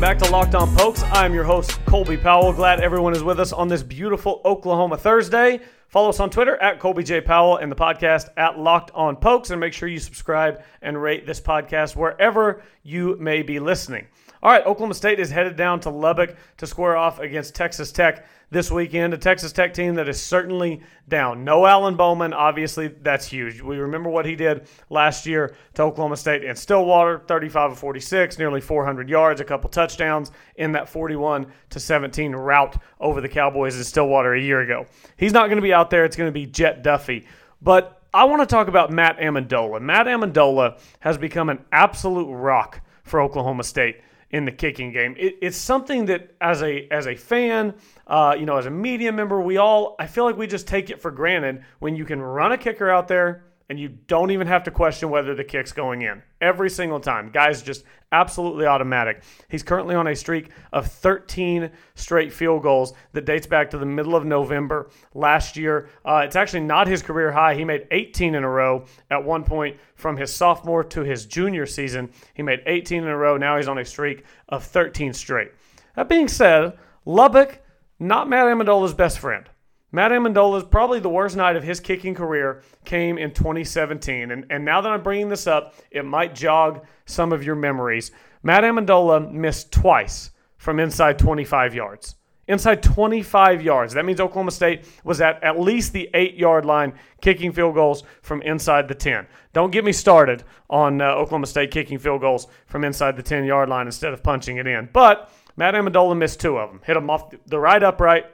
Welcome 0.00 0.18
back 0.18 0.26
to 0.26 0.32
Locked 0.32 0.54
On 0.54 0.76
Pokes. 0.76 1.02
I'm 1.12 1.34
your 1.34 1.44
host, 1.44 1.78
Colby 1.84 2.16
Powell. 2.16 2.54
Glad 2.54 2.80
everyone 2.80 3.14
is 3.14 3.22
with 3.22 3.38
us 3.38 3.52
on 3.52 3.68
this 3.68 3.82
beautiful 3.82 4.40
Oklahoma 4.46 4.96
Thursday. 4.96 5.60
Follow 5.88 6.08
us 6.08 6.20
on 6.20 6.30
Twitter 6.30 6.56
at 6.56 6.80
Colby 6.80 7.02
J. 7.02 7.20
Powell 7.20 7.58
and 7.58 7.70
the 7.70 7.76
podcast 7.76 8.30
at 8.38 8.58
Locked 8.58 8.90
On 8.94 9.14
Pokes. 9.14 9.50
And 9.50 9.60
make 9.60 9.74
sure 9.74 9.90
you 9.90 9.98
subscribe 9.98 10.62
and 10.80 11.00
rate 11.02 11.26
this 11.26 11.38
podcast 11.38 11.96
wherever 11.96 12.62
you 12.82 13.14
may 13.20 13.42
be 13.42 13.60
listening. 13.60 14.06
All 14.42 14.50
right, 14.50 14.64
Oklahoma 14.64 14.94
State 14.94 15.20
is 15.20 15.30
headed 15.30 15.56
down 15.56 15.80
to 15.80 15.90
Lubbock 15.90 16.34
to 16.56 16.66
square 16.66 16.96
off 16.96 17.18
against 17.18 17.54
Texas 17.54 17.92
Tech 17.92 18.26
this 18.48 18.70
weekend. 18.70 19.12
A 19.12 19.18
Texas 19.18 19.52
Tech 19.52 19.74
team 19.74 19.96
that 19.96 20.08
is 20.08 20.20
certainly 20.20 20.80
down. 21.08 21.44
No 21.44 21.66
Alan 21.66 21.94
Bowman, 21.94 22.32
obviously, 22.32 22.88
that's 22.88 23.26
huge. 23.26 23.60
We 23.60 23.76
remember 23.76 24.08
what 24.08 24.24
he 24.24 24.34
did 24.36 24.66
last 24.88 25.26
year 25.26 25.54
to 25.74 25.82
Oklahoma 25.82 26.16
State 26.16 26.42
in 26.42 26.56
Stillwater 26.56 27.18
35 27.26 27.72
of 27.72 27.78
46, 27.78 28.38
nearly 28.38 28.62
400 28.62 29.10
yards, 29.10 29.42
a 29.42 29.44
couple 29.44 29.68
touchdowns 29.68 30.30
in 30.56 30.72
that 30.72 30.88
41 30.88 31.46
to 31.68 31.78
17 31.78 32.32
route 32.34 32.76
over 32.98 33.20
the 33.20 33.28
Cowboys 33.28 33.76
in 33.76 33.84
Stillwater 33.84 34.32
a 34.32 34.40
year 34.40 34.62
ago. 34.62 34.86
He's 35.18 35.34
not 35.34 35.48
going 35.48 35.58
to 35.58 35.62
be 35.62 35.74
out 35.74 35.90
there. 35.90 36.06
It's 36.06 36.16
going 36.16 36.28
to 36.28 36.32
be 36.32 36.46
Jett 36.46 36.82
Duffey. 36.82 37.26
But 37.60 38.00
I 38.14 38.24
want 38.24 38.40
to 38.40 38.46
talk 38.46 38.68
about 38.68 38.90
Matt 38.90 39.18
Amendola. 39.18 39.82
Matt 39.82 40.06
Amendola 40.06 40.80
has 41.00 41.18
become 41.18 41.50
an 41.50 41.62
absolute 41.72 42.32
rock 42.32 42.80
for 43.04 43.20
Oklahoma 43.20 43.64
State 43.64 44.00
in 44.30 44.44
the 44.44 44.52
kicking 44.52 44.92
game. 44.92 45.14
It, 45.18 45.38
it's 45.42 45.56
something 45.56 46.06
that 46.06 46.34
as 46.40 46.62
a 46.62 46.86
as 46.90 47.06
a 47.06 47.14
fan, 47.14 47.74
uh, 48.06 48.36
you 48.38 48.46
know, 48.46 48.56
as 48.56 48.66
a 48.66 48.70
media 48.70 49.12
member, 49.12 49.40
we 49.40 49.56
all 49.56 49.96
I 49.98 50.06
feel 50.06 50.24
like 50.24 50.36
we 50.36 50.46
just 50.46 50.66
take 50.66 50.90
it 50.90 51.00
for 51.00 51.10
granted 51.10 51.64
when 51.78 51.96
you 51.96 52.04
can 52.04 52.20
run 52.20 52.52
a 52.52 52.58
kicker 52.58 52.90
out 52.90 53.08
there 53.08 53.44
and 53.70 53.78
you 53.78 53.88
don't 53.88 54.32
even 54.32 54.48
have 54.48 54.64
to 54.64 54.70
question 54.72 55.10
whether 55.10 55.32
the 55.32 55.44
kick's 55.44 55.70
going 55.70 56.02
in 56.02 56.20
every 56.40 56.68
single 56.68 56.98
time. 56.98 57.30
Guys, 57.30 57.62
just 57.62 57.84
absolutely 58.10 58.66
automatic. 58.66 59.22
He's 59.48 59.62
currently 59.62 59.94
on 59.94 60.08
a 60.08 60.16
streak 60.16 60.50
of 60.72 60.88
13 60.88 61.70
straight 61.94 62.32
field 62.32 62.64
goals 62.64 62.94
that 63.12 63.26
dates 63.26 63.46
back 63.46 63.70
to 63.70 63.78
the 63.78 63.86
middle 63.86 64.16
of 64.16 64.26
November 64.26 64.90
last 65.14 65.56
year. 65.56 65.88
Uh, 66.04 66.22
it's 66.24 66.34
actually 66.34 66.62
not 66.62 66.88
his 66.88 67.00
career 67.00 67.30
high. 67.30 67.54
He 67.54 67.64
made 67.64 67.86
18 67.92 68.34
in 68.34 68.42
a 68.42 68.50
row 68.50 68.86
at 69.08 69.24
one 69.24 69.44
point 69.44 69.76
from 69.94 70.16
his 70.16 70.34
sophomore 70.34 70.82
to 70.82 71.02
his 71.02 71.24
junior 71.24 71.64
season. 71.64 72.10
He 72.34 72.42
made 72.42 72.62
18 72.66 73.04
in 73.04 73.08
a 73.08 73.16
row. 73.16 73.36
Now 73.36 73.56
he's 73.56 73.68
on 73.68 73.78
a 73.78 73.84
streak 73.84 74.24
of 74.48 74.64
13 74.64 75.12
straight. 75.12 75.52
That 75.94 76.08
being 76.08 76.26
said, 76.26 76.76
Lubbock, 77.04 77.62
not 78.00 78.28
Matt 78.28 78.48
Amendola's 78.48 78.94
best 78.94 79.20
friend. 79.20 79.48
Matt 79.92 80.12
Amendola's 80.12 80.64
probably 80.64 81.00
the 81.00 81.08
worst 81.08 81.36
night 81.36 81.56
of 81.56 81.64
his 81.64 81.80
kicking 81.80 82.14
career 82.14 82.62
came 82.84 83.18
in 83.18 83.32
2017. 83.32 84.30
And, 84.30 84.46
and 84.50 84.64
now 84.64 84.80
that 84.80 84.88
I'm 84.88 85.02
bringing 85.02 85.28
this 85.28 85.46
up, 85.46 85.74
it 85.90 86.04
might 86.04 86.34
jog 86.34 86.86
some 87.06 87.32
of 87.32 87.42
your 87.42 87.56
memories. 87.56 88.12
Matt 88.42 88.62
Amendola 88.62 89.30
missed 89.32 89.72
twice 89.72 90.30
from 90.56 90.78
inside 90.78 91.18
25 91.18 91.74
yards. 91.74 92.16
Inside 92.46 92.82
25 92.82 93.62
yards. 93.62 93.94
That 93.94 94.04
means 94.04 94.20
Oklahoma 94.20 94.50
State 94.50 94.84
was 95.04 95.20
at 95.20 95.42
at 95.42 95.60
least 95.60 95.92
the 95.92 96.08
eight 96.14 96.34
yard 96.34 96.64
line 96.64 96.94
kicking 97.20 97.52
field 97.52 97.74
goals 97.74 98.02
from 98.22 98.42
inside 98.42 98.88
the 98.88 98.94
10. 98.94 99.26
Don't 99.52 99.70
get 99.70 99.84
me 99.84 99.92
started 99.92 100.42
on 100.68 101.00
uh, 101.00 101.06
Oklahoma 101.12 101.46
State 101.46 101.70
kicking 101.70 101.98
field 101.98 102.20
goals 102.20 102.48
from 102.66 102.84
inside 102.84 103.16
the 103.16 103.22
10 103.22 103.44
yard 103.44 103.68
line 103.68 103.86
instead 103.86 104.12
of 104.12 104.22
punching 104.22 104.56
it 104.56 104.66
in. 104.66 104.88
But 104.92 105.30
Matt 105.56 105.74
Amendola 105.74 106.16
missed 106.16 106.40
two 106.40 106.58
of 106.58 106.70
them. 106.70 106.80
Hit 106.84 106.94
them 106.94 107.08
off 107.08 107.32
the 107.46 107.58
right 107.58 107.82
upright 107.82 108.26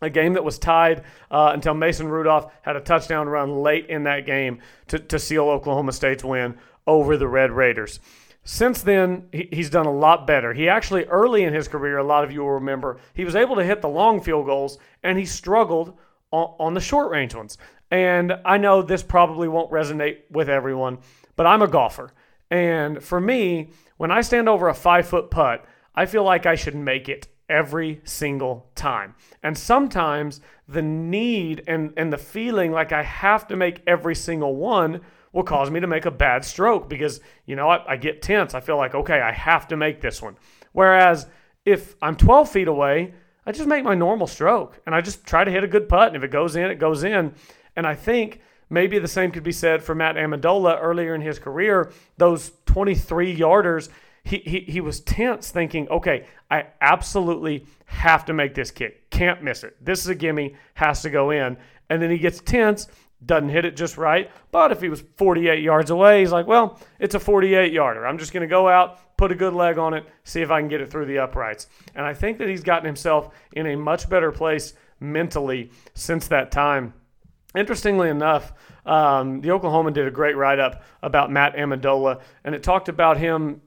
a 0.00 0.10
game 0.10 0.34
that 0.34 0.44
was 0.44 0.58
tied 0.58 1.04
uh, 1.30 1.50
until 1.52 1.74
Mason 1.74 2.08
Rudolph 2.08 2.52
had 2.62 2.76
a 2.76 2.80
touchdown 2.80 3.28
run 3.28 3.62
late 3.62 3.86
in 3.86 4.04
that 4.04 4.26
game 4.26 4.60
to, 4.88 4.98
to 4.98 5.18
seal 5.18 5.48
Oklahoma 5.48 5.92
State's 5.92 6.24
win 6.24 6.56
over 6.86 7.16
the 7.16 7.28
Red 7.28 7.50
Raiders. 7.50 8.00
Since 8.44 8.82
then, 8.82 9.28
he, 9.32 9.48
he's 9.52 9.70
done 9.70 9.86
a 9.86 9.92
lot 9.92 10.26
better. 10.26 10.54
He 10.54 10.68
actually, 10.68 11.04
early 11.04 11.44
in 11.44 11.52
his 11.52 11.68
career, 11.68 11.98
a 11.98 12.04
lot 12.04 12.24
of 12.24 12.32
you 12.32 12.40
will 12.40 12.52
remember, 12.52 12.98
he 13.14 13.24
was 13.24 13.36
able 13.36 13.56
to 13.56 13.64
hit 13.64 13.82
the 13.82 13.88
long 13.88 14.20
field 14.20 14.46
goals 14.46 14.78
and 15.02 15.18
he 15.18 15.26
struggled 15.26 15.96
on, 16.30 16.54
on 16.58 16.74
the 16.74 16.80
short 16.80 17.10
range 17.10 17.34
ones. 17.34 17.58
And 17.90 18.32
I 18.44 18.56
know 18.56 18.82
this 18.82 19.02
probably 19.02 19.48
won't 19.48 19.70
resonate 19.70 20.20
with 20.30 20.48
everyone, 20.48 20.98
but 21.36 21.46
I'm 21.46 21.62
a 21.62 21.68
golfer. 21.68 22.12
And 22.50 23.02
for 23.02 23.20
me, 23.20 23.70
when 23.96 24.10
I 24.10 24.22
stand 24.22 24.48
over 24.48 24.68
a 24.68 24.74
five 24.74 25.06
foot 25.06 25.30
putt, 25.30 25.64
I 25.94 26.06
feel 26.06 26.24
like 26.24 26.46
I 26.46 26.54
should 26.54 26.74
make 26.74 27.08
it 27.08 27.28
every 27.50 28.00
single 28.04 28.70
time. 28.74 29.14
And 29.42 29.58
sometimes 29.58 30.40
the 30.68 30.80
need 30.80 31.62
and, 31.66 31.92
and 31.96 32.12
the 32.12 32.18
feeling 32.18 32.72
like 32.72 32.92
I 32.92 33.02
have 33.02 33.48
to 33.48 33.56
make 33.56 33.82
every 33.86 34.14
single 34.14 34.56
one 34.56 35.00
will 35.32 35.42
cause 35.42 35.70
me 35.70 35.80
to 35.80 35.86
make 35.86 36.06
a 36.06 36.10
bad 36.10 36.44
stroke 36.44 36.88
because, 36.88 37.20
you 37.44 37.56
know, 37.56 37.68
I, 37.68 37.92
I 37.92 37.96
get 37.96 38.22
tense. 38.22 38.54
I 38.54 38.60
feel 38.60 38.76
like, 38.76 38.94
okay, 38.94 39.20
I 39.20 39.32
have 39.32 39.68
to 39.68 39.76
make 39.76 40.00
this 40.00 40.22
one. 40.22 40.36
Whereas 40.72 41.26
if 41.64 41.96
I'm 42.00 42.16
12 42.16 42.50
feet 42.50 42.68
away, 42.68 43.14
I 43.44 43.52
just 43.52 43.68
make 43.68 43.84
my 43.84 43.94
normal 43.94 44.26
stroke 44.26 44.80
and 44.86 44.94
I 44.94 45.00
just 45.00 45.26
try 45.26 45.44
to 45.44 45.50
hit 45.50 45.64
a 45.64 45.68
good 45.68 45.88
putt. 45.88 46.08
And 46.08 46.16
if 46.16 46.22
it 46.22 46.30
goes 46.30 46.56
in, 46.56 46.70
it 46.70 46.78
goes 46.78 47.04
in. 47.04 47.34
And 47.76 47.86
I 47.86 47.94
think 47.94 48.40
maybe 48.68 48.98
the 48.98 49.08
same 49.08 49.30
could 49.30 49.42
be 49.42 49.52
said 49.52 49.82
for 49.82 49.94
Matt 49.94 50.16
Amendola 50.16 50.78
earlier 50.80 51.14
in 51.14 51.20
his 51.20 51.38
career. 51.38 51.92
Those 52.16 52.52
23 52.66 53.36
yarders, 53.36 53.88
he, 54.24 54.38
he, 54.38 54.60
he 54.60 54.80
was 54.80 55.00
tense 55.00 55.50
thinking, 55.50 55.88
okay, 55.88 56.26
I 56.50 56.66
absolutely 56.80 57.66
have 57.86 58.24
to 58.26 58.32
make 58.32 58.54
this 58.54 58.70
kick. 58.70 59.10
Can't 59.10 59.42
miss 59.42 59.64
it. 59.64 59.76
This 59.84 60.00
is 60.00 60.08
a 60.08 60.14
gimme, 60.14 60.56
has 60.74 61.02
to 61.02 61.10
go 61.10 61.30
in. 61.30 61.56
And 61.88 62.00
then 62.00 62.10
he 62.10 62.18
gets 62.18 62.40
tense, 62.40 62.86
doesn't 63.24 63.48
hit 63.48 63.64
it 63.64 63.76
just 63.76 63.96
right. 63.96 64.30
But 64.50 64.72
if 64.72 64.80
he 64.80 64.88
was 64.88 65.02
48 65.16 65.62
yards 65.62 65.90
away, 65.90 66.20
he's 66.20 66.32
like, 66.32 66.46
well, 66.46 66.78
it's 66.98 67.14
a 67.14 67.20
48 67.20 67.72
yarder. 67.72 68.06
I'm 68.06 68.18
just 68.18 68.32
going 68.32 68.42
to 68.42 68.46
go 68.46 68.68
out, 68.68 69.16
put 69.16 69.32
a 69.32 69.34
good 69.34 69.54
leg 69.54 69.78
on 69.78 69.94
it, 69.94 70.04
see 70.24 70.42
if 70.42 70.50
I 70.50 70.60
can 70.60 70.68
get 70.68 70.80
it 70.80 70.90
through 70.90 71.06
the 71.06 71.18
uprights. 71.18 71.66
And 71.94 72.04
I 72.04 72.14
think 72.14 72.38
that 72.38 72.48
he's 72.48 72.62
gotten 72.62 72.86
himself 72.86 73.30
in 73.52 73.66
a 73.66 73.76
much 73.76 74.08
better 74.08 74.32
place 74.32 74.74
mentally 75.00 75.70
since 75.94 76.28
that 76.28 76.50
time. 76.50 76.94
Interestingly 77.54 78.10
enough, 78.10 78.52
um, 78.86 79.40
the 79.40 79.48
Oklahoman 79.48 79.92
did 79.92 80.06
a 80.06 80.10
great 80.10 80.36
write 80.36 80.60
up 80.60 80.84
about 81.02 81.32
Matt 81.32 81.56
Amendola, 81.56 82.20
and 82.44 82.54
it 82.54 82.62
talked 82.62 82.88
about 82.88 83.18
him 83.18 83.60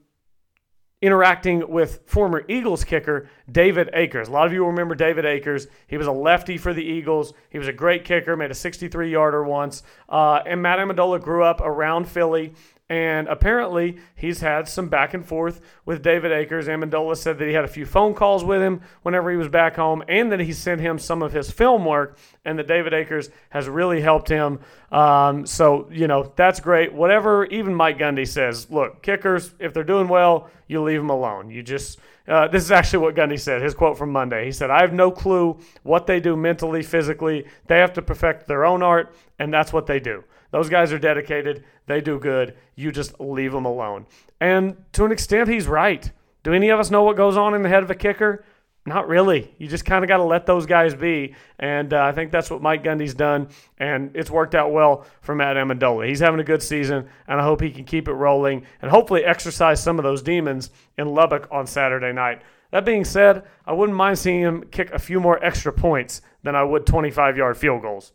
interacting 1.04 1.68
with 1.68 2.00
former 2.06 2.44
Eagles 2.48 2.82
kicker 2.82 3.28
David 3.50 3.90
Akers. 3.92 4.28
A 4.28 4.30
lot 4.30 4.46
of 4.46 4.52
you 4.52 4.64
remember 4.64 4.94
David 4.94 5.26
Akers. 5.26 5.66
He 5.86 5.98
was 5.98 6.06
a 6.06 6.12
lefty 6.12 6.56
for 6.56 6.72
the 6.72 6.82
Eagles. 6.82 7.34
He 7.50 7.58
was 7.58 7.68
a 7.68 7.72
great 7.72 8.04
kicker, 8.04 8.36
made 8.36 8.50
a 8.50 8.54
63 8.54 9.10
yarder 9.10 9.44
once. 9.44 9.82
Uh, 10.08 10.40
and 10.46 10.62
Matt 10.62 10.78
Amendola 10.78 11.20
grew 11.20 11.44
up 11.44 11.60
around 11.60 12.08
Philly. 12.08 12.54
And 12.90 13.28
apparently, 13.28 13.96
he's 14.14 14.40
had 14.40 14.68
some 14.68 14.88
back 14.88 15.14
and 15.14 15.24
forth 15.26 15.62
with 15.86 16.02
David 16.02 16.32
Akers. 16.32 16.66
Amendola 16.66 17.16
said 17.16 17.38
that 17.38 17.48
he 17.48 17.54
had 17.54 17.64
a 17.64 17.68
few 17.68 17.86
phone 17.86 18.12
calls 18.12 18.44
with 18.44 18.60
him 18.60 18.82
whenever 19.02 19.30
he 19.30 19.38
was 19.38 19.48
back 19.48 19.76
home, 19.76 20.04
and 20.06 20.30
that 20.30 20.40
he 20.40 20.52
sent 20.52 20.82
him 20.82 20.98
some 20.98 21.22
of 21.22 21.32
his 21.32 21.50
film 21.50 21.86
work, 21.86 22.18
and 22.44 22.58
that 22.58 22.68
David 22.68 22.92
Akers 22.92 23.30
has 23.48 23.70
really 23.70 24.02
helped 24.02 24.28
him. 24.28 24.60
Um, 24.92 25.46
so, 25.46 25.88
you 25.90 26.06
know, 26.06 26.30
that's 26.36 26.60
great. 26.60 26.92
Whatever, 26.92 27.46
even 27.46 27.74
Mike 27.74 27.96
Gundy 27.98 28.28
says, 28.28 28.70
look, 28.70 29.02
kickers, 29.02 29.54
if 29.58 29.72
they're 29.72 29.82
doing 29.82 30.06
well, 30.06 30.50
you 30.68 30.82
leave 30.82 31.00
them 31.00 31.10
alone. 31.10 31.48
You 31.48 31.62
just. 31.62 31.98
Uh, 32.26 32.48
this 32.48 32.64
is 32.64 32.70
actually 32.70 33.00
what 33.00 33.14
Gundy 33.14 33.38
said, 33.38 33.60
his 33.60 33.74
quote 33.74 33.98
from 33.98 34.10
Monday. 34.10 34.46
He 34.46 34.52
said, 34.52 34.70
I 34.70 34.80
have 34.80 34.94
no 34.94 35.10
clue 35.10 35.58
what 35.82 36.06
they 36.06 36.20
do 36.20 36.36
mentally, 36.36 36.82
physically. 36.82 37.46
They 37.66 37.78
have 37.78 37.92
to 37.94 38.02
perfect 38.02 38.46
their 38.46 38.64
own 38.64 38.82
art, 38.82 39.14
and 39.38 39.52
that's 39.52 39.74
what 39.74 39.86
they 39.86 40.00
do. 40.00 40.24
Those 40.54 40.68
guys 40.68 40.92
are 40.92 41.00
dedicated. 41.00 41.64
They 41.86 42.00
do 42.00 42.16
good. 42.20 42.54
You 42.76 42.92
just 42.92 43.18
leave 43.18 43.50
them 43.50 43.64
alone. 43.64 44.06
And 44.40 44.76
to 44.92 45.04
an 45.04 45.10
extent, 45.10 45.48
he's 45.48 45.66
right. 45.66 46.08
Do 46.44 46.52
any 46.52 46.68
of 46.68 46.78
us 46.78 46.92
know 46.92 47.02
what 47.02 47.16
goes 47.16 47.36
on 47.36 47.54
in 47.54 47.62
the 47.62 47.68
head 47.68 47.82
of 47.82 47.90
a 47.90 47.96
kicker? 47.96 48.44
Not 48.86 49.08
really. 49.08 49.52
You 49.58 49.66
just 49.66 49.84
kind 49.84 50.04
of 50.04 50.08
got 50.08 50.18
to 50.18 50.22
let 50.22 50.46
those 50.46 50.64
guys 50.64 50.94
be. 50.94 51.34
And 51.58 51.92
uh, 51.92 52.04
I 52.04 52.12
think 52.12 52.30
that's 52.30 52.52
what 52.52 52.62
Mike 52.62 52.84
Gundy's 52.84 53.14
done. 53.14 53.48
And 53.78 54.14
it's 54.14 54.30
worked 54.30 54.54
out 54.54 54.70
well 54.70 55.04
for 55.22 55.34
Matt 55.34 55.56
Amendola. 55.56 56.06
He's 56.06 56.20
having 56.20 56.38
a 56.38 56.44
good 56.44 56.62
season, 56.62 57.08
and 57.26 57.40
I 57.40 57.42
hope 57.42 57.60
he 57.60 57.72
can 57.72 57.82
keep 57.84 58.06
it 58.06 58.12
rolling 58.12 58.64
and 58.80 58.92
hopefully 58.92 59.24
exorcise 59.24 59.82
some 59.82 59.98
of 59.98 60.04
those 60.04 60.22
demons 60.22 60.70
in 60.96 61.08
Lubbock 61.08 61.48
on 61.50 61.66
Saturday 61.66 62.12
night. 62.12 62.42
That 62.70 62.84
being 62.84 63.04
said, 63.04 63.42
I 63.66 63.72
wouldn't 63.72 63.98
mind 63.98 64.20
seeing 64.20 64.42
him 64.42 64.62
kick 64.70 64.92
a 64.92 65.00
few 65.00 65.18
more 65.18 65.44
extra 65.44 65.72
points 65.72 66.22
than 66.44 66.54
I 66.54 66.62
would 66.62 66.86
25 66.86 67.36
yard 67.36 67.56
field 67.56 67.82
goals. 67.82 68.12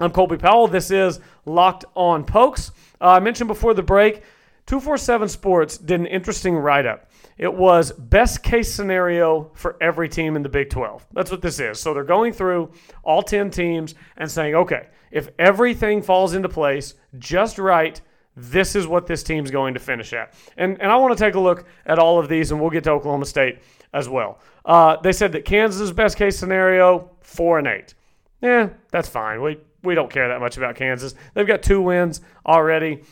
I'm 0.00 0.12
Colby 0.12 0.36
Powell. 0.36 0.68
This 0.68 0.92
is 0.92 1.18
Locked 1.44 1.84
On 1.96 2.22
Pokes. 2.22 2.70
Uh, 3.00 3.08
I 3.08 3.20
mentioned 3.20 3.48
before 3.48 3.74
the 3.74 3.82
break, 3.82 4.22
247 4.66 5.28
Sports 5.28 5.76
did 5.76 5.98
an 5.98 6.06
interesting 6.06 6.56
write 6.56 6.86
up. 6.86 7.10
It 7.36 7.52
was 7.52 7.90
best 7.90 8.44
case 8.44 8.72
scenario 8.72 9.50
for 9.54 9.76
every 9.80 10.08
team 10.08 10.36
in 10.36 10.44
the 10.44 10.48
Big 10.48 10.70
12. 10.70 11.04
That's 11.12 11.32
what 11.32 11.42
this 11.42 11.58
is. 11.58 11.80
So 11.80 11.94
they're 11.94 12.04
going 12.04 12.32
through 12.32 12.70
all 13.02 13.22
10 13.22 13.50
teams 13.50 13.96
and 14.16 14.30
saying, 14.30 14.54
okay, 14.54 14.86
if 15.10 15.30
everything 15.36 16.00
falls 16.00 16.34
into 16.34 16.48
place 16.48 16.94
just 17.18 17.58
right, 17.58 18.00
this 18.36 18.76
is 18.76 18.86
what 18.86 19.08
this 19.08 19.24
team's 19.24 19.50
going 19.50 19.74
to 19.74 19.80
finish 19.80 20.12
at. 20.12 20.32
And, 20.56 20.80
and 20.80 20.92
I 20.92 20.96
want 20.96 21.18
to 21.18 21.24
take 21.24 21.34
a 21.34 21.40
look 21.40 21.66
at 21.86 21.98
all 21.98 22.20
of 22.20 22.28
these, 22.28 22.52
and 22.52 22.60
we'll 22.60 22.70
get 22.70 22.84
to 22.84 22.90
Oklahoma 22.90 23.26
State 23.26 23.62
as 23.92 24.08
well. 24.08 24.38
Uh, 24.64 24.96
they 24.98 25.12
said 25.12 25.32
that 25.32 25.44
Kansas' 25.44 25.90
best 25.90 26.16
case 26.16 26.38
scenario, 26.38 27.10
four 27.20 27.58
and 27.58 27.66
eight. 27.66 27.94
Yeah, 28.40 28.68
that's 28.92 29.08
fine. 29.08 29.42
We 29.42 29.58
we 29.82 29.94
don't 29.94 30.10
care 30.10 30.28
that 30.28 30.40
much 30.40 30.56
about 30.56 30.76
Kansas. 30.76 31.14
They've 31.34 31.46
got 31.46 31.62
two 31.62 31.80
wins 31.80 32.20
already. 32.44 33.02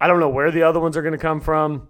I 0.00 0.06
don't 0.06 0.20
know 0.20 0.28
where 0.28 0.50
the 0.50 0.62
other 0.62 0.80
ones 0.80 0.96
are 0.96 1.02
going 1.02 1.12
to 1.12 1.18
come 1.18 1.40
from. 1.40 1.88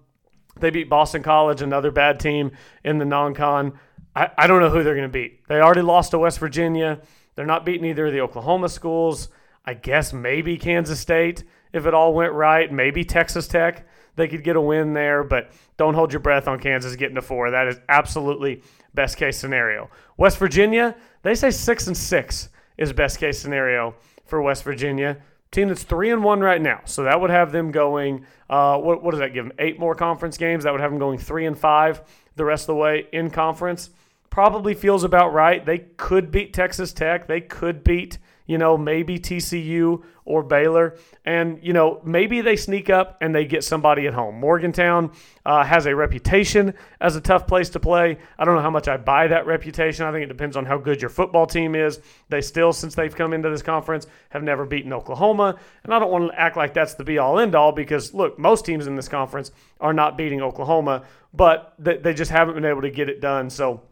They 0.61 0.71
beat 0.71 0.88
Boston 0.88 1.23
College, 1.23 1.62
another 1.62 1.91
bad 1.91 2.21
team 2.21 2.53
in 2.85 2.99
the 2.99 3.05
non-con. 3.05 3.79
I, 4.14 4.31
I 4.38 4.47
don't 4.47 4.61
know 4.61 4.71
who 4.71 4.83
they're 4.83 4.95
going 4.95 5.09
to 5.09 5.12
beat. 5.12 5.47
They 5.49 5.61
already 5.61 5.83
lost 5.83 6.12
to 6.12 6.19
West 6.19 6.38
Virginia. 6.38 7.00
They're 7.35 7.47
not 7.47 7.64
beating 7.64 7.85
either 7.87 8.07
of 8.07 8.12
the 8.12 8.21
Oklahoma 8.21 8.69
schools. 8.69 9.29
I 9.64 9.75
guess 9.75 10.12
maybe 10.12 10.57
Kansas 10.57 11.00
State 11.00 11.45
if 11.73 11.87
it 11.87 11.95
all 11.95 12.14
went 12.14 12.33
right. 12.33 12.73
Maybe 12.73 13.05
Texas 13.05 13.49
Tech. 13.49 13.87
They 14.17 14.29
could 14.29 14.45
get 14.45 14.55
a 14.55 14.61
win 14.61 14.93
there, 14.93 15.25
but 15.25 15.50
don't 15.76 15.95
hold 15.95 16.12
your 16.12 16.21
breath 16.21 16.47
on 16.47 16.61
Kansas 16.61 16.95
getting 16.95 17.17
to 17.17 17.23
four. 17.23 17.50
That 17.50 17.67
is 17.67 17.81
absolutely 17.88 18.62
best 18.95 19.17
case 19.17 19.37
scenario. 19.37 19.91
West 20.17 20.38
Virginia, 20.38 20.95
they 21.23 21.35
say 21.35 21.50
six 21.50 21.88
and 21.88 21.97
six 21.97 22.49
is 22.79 22.93
best 22.93 23.19
case 23.19 23.41
scenario 23.41 23.97
for 24.25 24.40
West 24.43 24.64
Virginia. 24.64 25.19
Team 25.50 25.69
that's 25.69 25.85
three 25.85 26.11
and 26.11 26.25
one 26.25 26.40
right 26.40 26.61
now, 26.61 26.81
so 26.85 27.04
that 27.04 27.21
would 27.21 27.31
have 27.31 27.52
them 27.52 27.71
going. 27.71 28.26
Uh, 28.50 28.76
what, 28.78 29.02
what 29.02 29.12
does 29.12 29.21
that 29.21 29.33
give 29.33 29.45
them? 29.45 29.52
Eight 29.59 29.78
more 29.78 29.95
conference 29.95 30.37
games. 30.37 30.64
That 30.64 30.73
would 30.73 30.81
have 30.81 30.90
them 30.90 30.99
going 30.99 31.19
three 31.19 31.47
and 31.47 31.57
five 31.57 32.02
the 32.37 32.45
rest 32.45 32.64
of 32.64 32.66
the 32.69 32.75
way 32.75 33.07
in 33.12 33.31
conference. 33.31 33.90
Probably 34.31 34.75
feels 34.75 35.04
about 35.04 35.33
right. 35.33 35.64
They 35.64 35.78
could 35.78 36.33
beat 36.33 36.52
Texas 36.52 36.93
Tech. 36.93 37.28
They 37.28 37.40
could 37.40 37.85
beat 37.85 38.19
you 38.46 38.58
know, 38.58 38.76
maybe 38.76 39.18
TCU 39.18 40.02
or 40.26 40.42
Baylor. 40.42 40.96
And, 41.24 41.58
you 41.62 41.72
know, 41.72 42.00
maybe 42.04 42.40
they 42.40 42.56
sneak 42.56 42.90
up 42.90 43.18
and 43.20 43.34
they 43.34 43.44
get 43.44 43.64
somebody 43.64 44.06
at 44.06 44.14
home. 44.14 44.38
Morgantown 44.40 45.12
uh, 45.44 45.64
has 45.64 45.86
a 45.86 45.94
reputation 45.94 46.74
as 47.00 47.16
a 47.16 47.20
tough 47.20 47.46
place 47.46 47.70
to 47.70 47.80
play. 47.80 48.18
I 48.38 48.44
don't 48.44 48.54
know 48.56 48.62
how 48.62 48.70
much 48.70 48.88
I 48.88 48.96
buy 48.96 49.28
that 49.28 49.46
reputation. 49.46 50.06
I 50.06 50.12
think 50.12 50.24
it 50.24 50.28
depends 50.28 50.56
on 50.56 50.64
how 50.64 50.78
good 50.78 51.00
your 51.00 51.10
football 51.10 51.46
team 51.46 51.74
is. 51.74 52.00
They 52.28 52.40
still, 52.40 52.72
since 52.72 52.94
they've 52.94 53.14
come 53.14 53.32
into 53.32 53.50
this 53.50 53.62
conference, 53.62 54.06
have 54.30 54.42
never 54.42 54.64
beaten 54.64 54.92
Oklahoma. 54.92 55.58
And 55.84 55.94
I 55.94 55.98
don't 55.98 56.10
want 56.10 56.30
to 56.30 56.40
act 56.40 56.56
like 56.56 56.74
that's 56.74 56.94
the 56.94 57.04
be 57.04 57.18
all 57.18 57.38
end 57.38 57.54
all 57.54 57.72
because, 57.72 58.14
look, 58.14 58.38
most 58.38 58.64
teams 58.64 58.86
in 58.86 58.96
this 58.96 59.08
conference 59.08 59.52
are 59.80 59.92
not 59.92 60.16
beating 60.16 60.42
Oklahoma, 60.42 61.04
but 61.32 61.74
they 61.78 62.14
just 62.14 62.30
haven't 62.30 62.54
been 62.54 62.64
able 62.64 62.82
to 62.82 62.90
get 62.90 63.08
it 63.08 63.20
done. 63.20 63.50
So, 63.50 63.82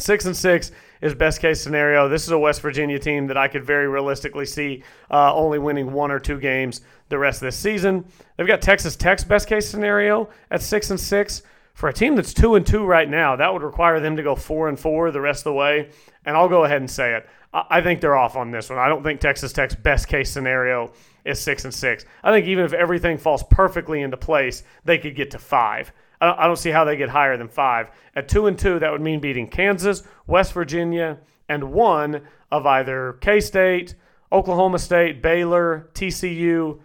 Six 0.00 0.24
and 0.24 0.36
six 0.36 0.72
is 1.02 1.14
best 1.14 1.40
case 1.40 1.60
scenario. 1.60 2.08
This 2.08 2.24
is 2.24 2.30
a 2.30 2.38
West 2.38 2.60
Virginia 2.62 2.98
team 2.98 3.26
that 3.26 3.36
I 3.36 3.48
could 3.48 3.64
very 3.64 3.86
realistically 3.86 4.46
see 4.46 4.82
uh, 5.10 5.34
only 5.34 5.58
winning 5.58 5.92
one 5.92 6.10
or 6.10 6.18
two 6.18 6.40
games 6.40 6.80
the 7.08 7.18
rest 7.18 7.42
of 7.42 7.46
this 7.46 7.56
season. 7.56 8.04
They've 8.36 8.46
got 8.46 8.62
Texas 8.62 8.96
Tech's 8.96 9.24
best 9.24 9.46
case 9.46 9.68
scenario 9.68 10.30
at 10.50 10.62
six 10.62 10.90
and 10.90 10.98
six. 10.98 11.42
For 11.74 11.88
a 11.88 11.92
team 11.92 12.14
that's 12.14 12.34
two 12.34 12.56
and 12.56 12.66
two 12.66 12.84
right 12.84 13.08
now, 13.08 13.36
that 13.36 13.52
would 13.52 13.62
require 13.62 14.00
them 14.00 14.16
to 14.16 14.22
go 14.22 14.34
four 14.34 14.68
and 14.68 14.78
four 14.78 15.10
the 15.10 15.20
rest 15.20 15.40
of 15.40 15.44
the 15.44 15.54
way. 15.54 15.90
And 16.24 16.36
I'll 16.36 16.48
go 16.48 16.64
ahead 16.64 16.80
and 16.80 16.90
say 16.90 17.14
it. 17.14 17.28
I 17.52 17.80
think 17.80 18.00
they're 18.00 18.16
off 18.16 18.36
on 18.36 18.50
this 18.50 18.70
one. 18.70 18.78
I 18.78 18.88
don't 18.88 19.02
think 19.02 19.20
Texas 19.20 19.52
Tech's 19.52 19.74
best 19.74 20.06
case 20.06 20.30
scenario 20.30 20.92
is 21.24 21.40
six 21.40 21.64
and 21.64 21.74
six. 21.74 22.04
I 22.22 22.30
think 22.32 22.46
even 22.46 22.64
if 22.64 22.72
everything 22.72 23.18
falls 23.18 23.42
perfectly 23.50 24.02
into 24.02 24.16
place, 24.16 24.62
they 24.84 24.98
could 24.98 25.16
get 25.16 25.30
to 25.32 25.38
five. 25.38 25.92
I 26.20 26.46
don't 26.46 26.56
see 26.56 26.70
how 26.70 26.84
they 26.84 26.96
get 26.96 27.08
higher 27.08 27.36
than 27.36 27.48
five. 27.48 27.90
At 28.14 28.28
two 28.28 28.46
and 28.46 28.58
two, 28.58 28.78
that 28.78 28.92
would 28.92 29.00
mean 29.00 29.20
beating 29.20 29.48
Kansas, 29.48 30.02
West 30.26 30.52
Virginia, 30.52 31.18
and 31.48 31.72
one 31.72 32.22
of 32.50 32.66
either 32.66 33.14
K 33.20 33.40
State, 33.40 33.94
Oklahoma 34.30 34.78
State, 34.78 35.22
Baylor, 35.22 35.88
TCU, 35.94 36.80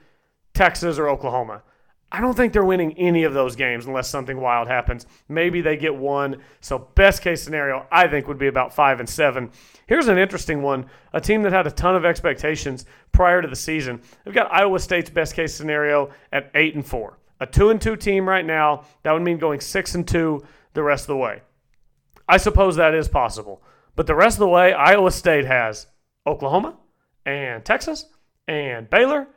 Texas, 0.53 0.97
or 0.97 1.09
Oklahoma. 1.09 1.63
I 2.11 2.21
don't 2.21 2.33
think 2.33 2.53
they're 2.53 2.63
winning 2.63 2.97
any 2.97 3.23
of 3.23 3.33
those 3.33 3.57
games 3.57 3.87
unless 3.87 4.07
something 4.07 4.39
wild 4.39 4.69
happens. 4.69 5.05
Maybe 5.27 5.59
they 5.59 5.75
get 5.75 5.93
one. 5.93 6.41
So 6.61 6.79
best 6.95 7.21
case 7.21 7.43
scenario, 7.43 7.87
I 7.91 8.07
think, 8.07 8.29
would 8.29 8.37
be 8.37 8.47
about 8.47 8.73
five 8.73 9.01
and 9.01 9.09
seven. 9.09 9.51
Here's 9.87 10.07
an 10.07 10.17
interesting 10.17 10.61
one: 10.61 10.85
a 11.11 11.19
team 11.19 11.41
that 11.43 11.51
had 11.51 11.67
a 11.67 11.71
ton 11.71 11.93
of 11.93 12.05
expectations 12.05 12.85
prior 13.11 13.41
to 13.41 13.49
the 13.49 13.55
season. 13.55 14.01
They've 14.23 14.33
got 14.33 14.53
Iowa 14.53 14.79
State's 14.79 15.09
best 15.09 15.35
case 15.35 15.53
scenario 15.53 16.09
at 16.31 16.51
eight 16.55 16.75
and 16.75 16.85
four 16.85 17.17
a 17.39 17.45
two 17.45 17.69
and 17.69 17.81
two 17.81 17.95
team 17.95 18.27
right 18.27 18.45
now. 18.45 18.85
That 19.03 19.11
would 19.13 19.21
mean 19.21 19.37
going 19.37 19.59
six 19.59 19.95
and 19.95 20.07
two 20.07 20.43
the 20.73 20.83
rest 20.83 21.03
of 21.03 21.07
the 21.07 21.17
way. 21.17 21.41
I 22.27 22.37
suppose 22.37 22.75
that 22.75 22.93
is 22.93 23.07
possible. 23.07 23.61
But 23.95 24.07
the 24.07 24.15
rest 24.15 24.35
of 24.35 24.39
the 24.39 24.47
way, 24.47 24.73
Iowa 24.73 25.11
State 25.11 25.45
has 25.45 25.87
Oklahoma 26.27 26.77
and 27.25 27.63
Texas 27.63 28.05
and 28.47 28.89
Baylor 28.89 29.27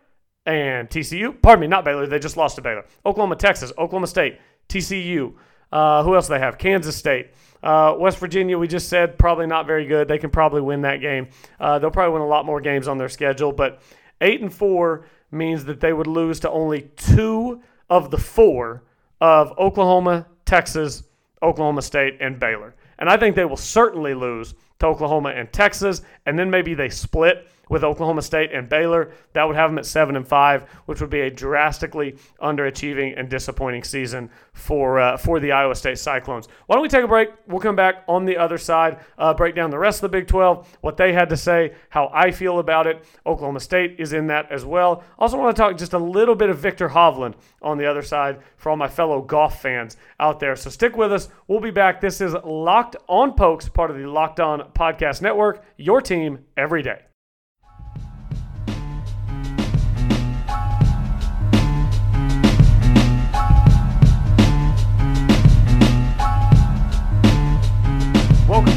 and 0.46 0.88
TCU. 0.88 1.40
Pardon 1.40 1.61
me, 1.61 1.66
not 1.66 1.84
Baylor. 1.84 2.06
They 2.06 2.18
just 2.18 2.37
lost 2.37 2.56
to 2.56 2.62
Baylor. 2.62 2.84
Oklahoma, 3.04 3.37
Texas, 3.37 3.70
Oklahoma 3.78 4.06
State, 4.06 4.38
TCU. 4.68 5.34
Uh, 5.70 6.02
who 6.02 6.14
else 6.14 6.28
do 6.28 6.34
they 6.34 6.40
have? 6.40 6.58
Kansas 6.58 6.96
State. 6.96 7.32
Uh, 7.62 7.94
West 7.98 8.18
Virginia, 8.18 8.56
we 8.56 8.66
just 8.68 8.88
said, 8.88 9.18
probably 9.18 9.46
not 9.46 9.66
very 9.66 9.87
good. 9.87 10.08
They 10.08 10.18
can 10.18 10.30
probably 10.30 10.61
win 10.61 10.82
that 10.82 11.00
game. 11.00 11.28
Uh, 11.61 11.78
they'll 11.78 11.90
probably 11.90 12.14
win 12.14 12.22
a 12.22 12.26
lot 12.26 12.46
more 12.46 12.61
games 12.61 12.88
on 12.88 12.98
their 12.98 13.08
schedule. 13.08 13.52
But 13.52 13.82
eight 14.20 14.40
and 14.40 14.52
four 14.52 15.06
means 15.30 15.64
that 15.66 15.80
they 15.80 15.92
would 15.92 16.06
lose 16.06 16.40
to 16.40 16.50
only 16.50 16.82
two 16.96 17.61
of 17.90 18.11
the 18.11 18.18
four 18.18 18.85
of 19.20 19.57
Oklahoma, 19.59 20.27
Texas, 20.44 21.05
Oklahoma 21.42 21.83
State, 21.83 22.18
and 22.20 22.38
Baylor. 22.38 22.74
And 22.98 23.09
I 23.09 23.16
think 23.16 23.37
they 23.37 23.44
will 23.44 23.57
certainly 23.57 24.14
lose 24.14 24.55
to 24.81 24.87
Oklahoma 24.87 25.31
and 25.31 25.53
Texas, 25.53 26.03
and 26.27 26.38
then 26.38 26.51
maybe 26.51 26.74
they 26.74 26.88
split 26.88 27.48
with 27.68 27.85
Oklahoma 27.85 28.22
State 28.22 28.52
and 28.52 28.68
Baylor. 28.68 29.12
That 29.33 29.44
would 29.44 29.57
have 29.57 29.70
them 29.70 29.78
at 29.78 29.87
seven 29.87 30.16
and 30.16 30.26
five, 30.26 30.62
which 30.87 31.00
would 31.00 31.11
be 31.11 31.20
a 31.20 31.31
drastically 31.31 32.16
underachieving 32.42 33.18
and 33.18 33.28
disappointing 33.28 33.85
season 33.85 34.31
for 34.52 34.98
uh, 34.98 35.16
for 35.16 35.40
the 35.40 35.52
Iowa 35.52 35.74
State 35.74 35.98
Cyclones. 35.98 36.48
Why 36.66 36.74
don't 36.74 36.83
we 36.83 36.88
take 36.88 37.04
a 37.04 37.09
break? 37.09 37.31
We'll 37.46 37.61
come 37.61 37.76
back 37.76 38.04
on 38.09 38.24
the 38.24 38.37
other 38.37 38.59
side, 38.59 38.98
uh, 39.16 39.35
break 39.35 39.54
down 39.54 39.70
the 39.70 39.78
rest 39.78 39.98
of 39.98 40.11
the 40.11 40.18
Big 40.18 40.26
12, 40.26 40.78
what 40.81 40.96
they 40.96 41.12
had 41.12 41.28
to 41.31 41.37
say, 41.37 41.74
how 41.90 42.11
I 42.12 42.31
feel 42.31 42.59
about 42.59 42.87
it. 42.87 43.04
Oklahoma 43.26 43.61
State 43.61 43.96
is 43.98 44.12
in 44.12 44.26
that 44.28 44.50
as 44.50 44.64
well. 44.64 45.04
Also, 45.18 45.38
want 45.38 45.54
to 45.57 45.62
talk 45.62 45.76
just 45.76 45.92
a 45.92 45.98
little 45.98 46.35
bit 46.35 46.50
of 46.50 46.59
Viktor 46.59 46.88
Hovland 46.88 47.35
on 47.62 47.78
the 47.78 47.87
other 47.87 48.02
side 48.02 48.40
for 48.57 48.70
all 48.70 48.76
my 48.76 48.88
fellow 48.88 49.22
golf 49.22 49.62
fans 49.62 49.96
out 50.20 50.40
there. 50.40 50.57
So 50.57 50.70
stick 50.70 50.96
with 50.96 51.12
us. 51.12 51.28
We'll 51.46 51.61
be 51.61 51.70
back. 51.70 52.00
This 52.00 52.20
is 52.20 52.35
Locked 52.44 52.96
On 53.09 53.35
Pokes, 53.35 53.68
part 53.68 53.90
of 53.90 53.96
the 53.96 54.07
Locked 54.07 54.40
On 54.40 54.61
Podcast 54.72 55.22
Network. 55.22 55.64
Your 55.76 56.00
team 56.00 56.44
every 56.57 56.83
day. 56.83 57.08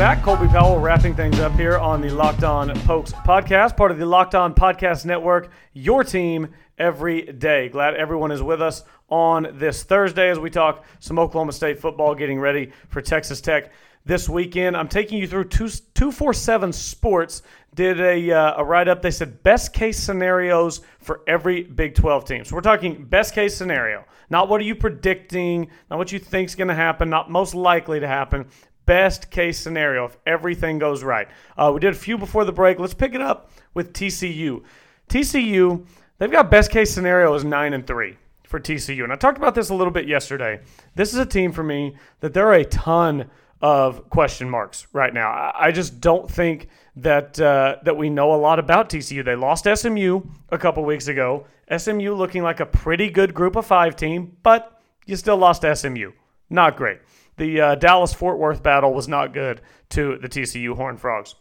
Back. 0.02 0.24
Colby 0.24 0.48
Powell 0.48 0.80
wrapping 0.80 1.14
things 1.14 1.40
up 1.40 1.52
here 1.54 1.78
on 1.78 2.02
the 2.02 2.10
Locked 2.10 2.44
On 2.44 2.76
Pokes 2.86 3.12
podcast, 3.12 3.78
part 3.78 3.92
of 3.92 4.00
the 4.00 4.06
Locked 4.08 4.34
On 4.34 4.52
Podcast 4.52 5.06
Network, 5.06 5.52
your 5.74 6.04
team 6.04 6.48
every 6.80 7.22
day. 7.22 7.70
Glad 7.70 7.94
everyone 7.94 8.32
is 8.32 8.42
with 8.42 8.64
us 8.64 8.84
on 9.10 9.48
this 9.60 9.84
Thursday 9.84 10.32
as 10.32 10.40
we 10.40 10.50
talk 10.50 10.86
some 11.00 11.20
Oklahoma 11.20 11.52
State 11.52 11.80
football, 11.80 12.16
getting 12.16 12.40
ready 12.40 12.72
for 12.90 13.00
Texas 13.00 13.42
Tech 13.42 13.74
this 14.04 14.28
weekend. 14.28 14.76
I'm 14.76 14.88
taking 14.88 15.20
you 15.20 15.28
through 15.28 15.50
two, 15.50 15.70
247 15.70 16.74
Sports 16.74 17.44
did 17.76 18.02
a, 18.02 18.32
uh, 18.32 18.56
a 18.58 18.66
write 18.66 18.88
up. 18.88 19.04
They 19.04 19.12
said 19.12 19.44
best 19.44 19.72
case 19.72 20.00
scenarios 20.00 20.82
for 20.98 21.22
every 21.28 21.62
Big 21.62 21.94
12 21.94 22.26
team. 22.26 22.44
So 22.44 22.56
we're 22.56 22.62
talking 22.62 23.06
best 23.06 23.36
case 23.36 23.56
scenario, 23.56 24.06
not 24.32 24.50
what 24.50 24.62
are 24.62 24.64
you 24.64 24.74
predicting, 24.74 25.70
not 25.92 26.00
what 26.00 26.12
you 26.12 26.18
think 26.18 26.50
is 26.50 26.56
going 26.56 26.70
to 26.70 26.74
happen, 26.74 27.08
not 27.08 27.30
most 27.30 27.54
likely 27.54 28.00
to 28.00 28.08
happen 28.08 28.48
best 28.92 29.32
case 29.32 29.58
scenario 29.58 30.04
if 30.04 30.18
everything 30.26 30.78
goes 30.78 31.02
right. 31.02 31.30
Uh, 31.58 31.72
we 31.74 31.80
did 31.80 31.94
a 31.94 31.98
few 31.98 32.18
before 32.18 32.44
the 32.44 32.52
break. 32.52 32.78
Let's 32.78 32.94
pick 32.94 33.16
it 33.16 33.22
up 33.22 33.50
with 33.74 33.94
TCU. 33.94 34.64
TCU, 35.08 35.86
they've 36.18 36.30
got 36.30 36.52
best 36.52 36.72
case 36.72 36.94
scenario 36.94 37.34
is 37.34 37.46
nine 37.46 37.72
and 37.72 37.88
three 37.88 38.18
for 38.44 38.60
TCU, 38.60 39.06
and 39.06 39.14
I 39.14 39.16
talked 39.16 39.38
about 39.38 39.56
this 39.56 39.70
a 39.70 39.74
little 39.74 39.94
bit 39.94 40.10
yesterday. 40.10 40.60
This 40.94 41.14
is 41.14 41.20
a 41.20 41.26
team 41.26 41.54
for 41.54 41.64
me 41.64 41.96
that 42.20 42.34
there 42.34 42.46
are 42.48 42.56
a 42.56 42.66
ton 42.66 43.30
of 43.62 44.10
question 44.10 44.50
marks 44.50 44.88
right 44.92 45.14
now. 45.14 45.54
I 45.56 45.72
just 45.72 46.02
don't 46.02 46.30
think 46.30 46.68
that 46.98 47.40
uh, 47.40 47.78
that 47.86 47.96
we 47.96 48.10
know 48.10 48.34
a 48.34 48.40
lot 48.48 48.60
about 48.60 48.90
TCU. 48.90 49.24
They 49.24 49.38
lost 49.38 49.70
SMU 49.74 50.20
a 50.50 50.58
couple 50.58 50.84
weeks 50.84 51.08
ago. 51.08 51.48
SMU 51.78 52.14
looking 52.14 52.44
like 52.44 52.60
a 52.60 52.66
pretty 52.66 53.10
good 53.10 53.34
group 53.34 53.56
of 53.56 53.66
five 53.66 53.96
team, 53.96 54.36
but 54.44 54.82
you 55.06 55.16
still 55.16 55.38
lost 55.38 55.64
SMU. 55.64 56.12
Not 56.50 56.76
great 56.76 57.00
the 57.38 57.62
uh, 57.62 57.76
Dallas 57.76 58.14
Fort 58.14 58.38
Worth 58.38 58.62
battle 58.62 58.94
was 58.94 59.08
not 59.08 59.34
good 59.34 59.62
to 59.90 60.18
the 60.18 60.30
TCU 60.30 60.76
Horned 60.76 61.00
Frogs. 61.00 61.36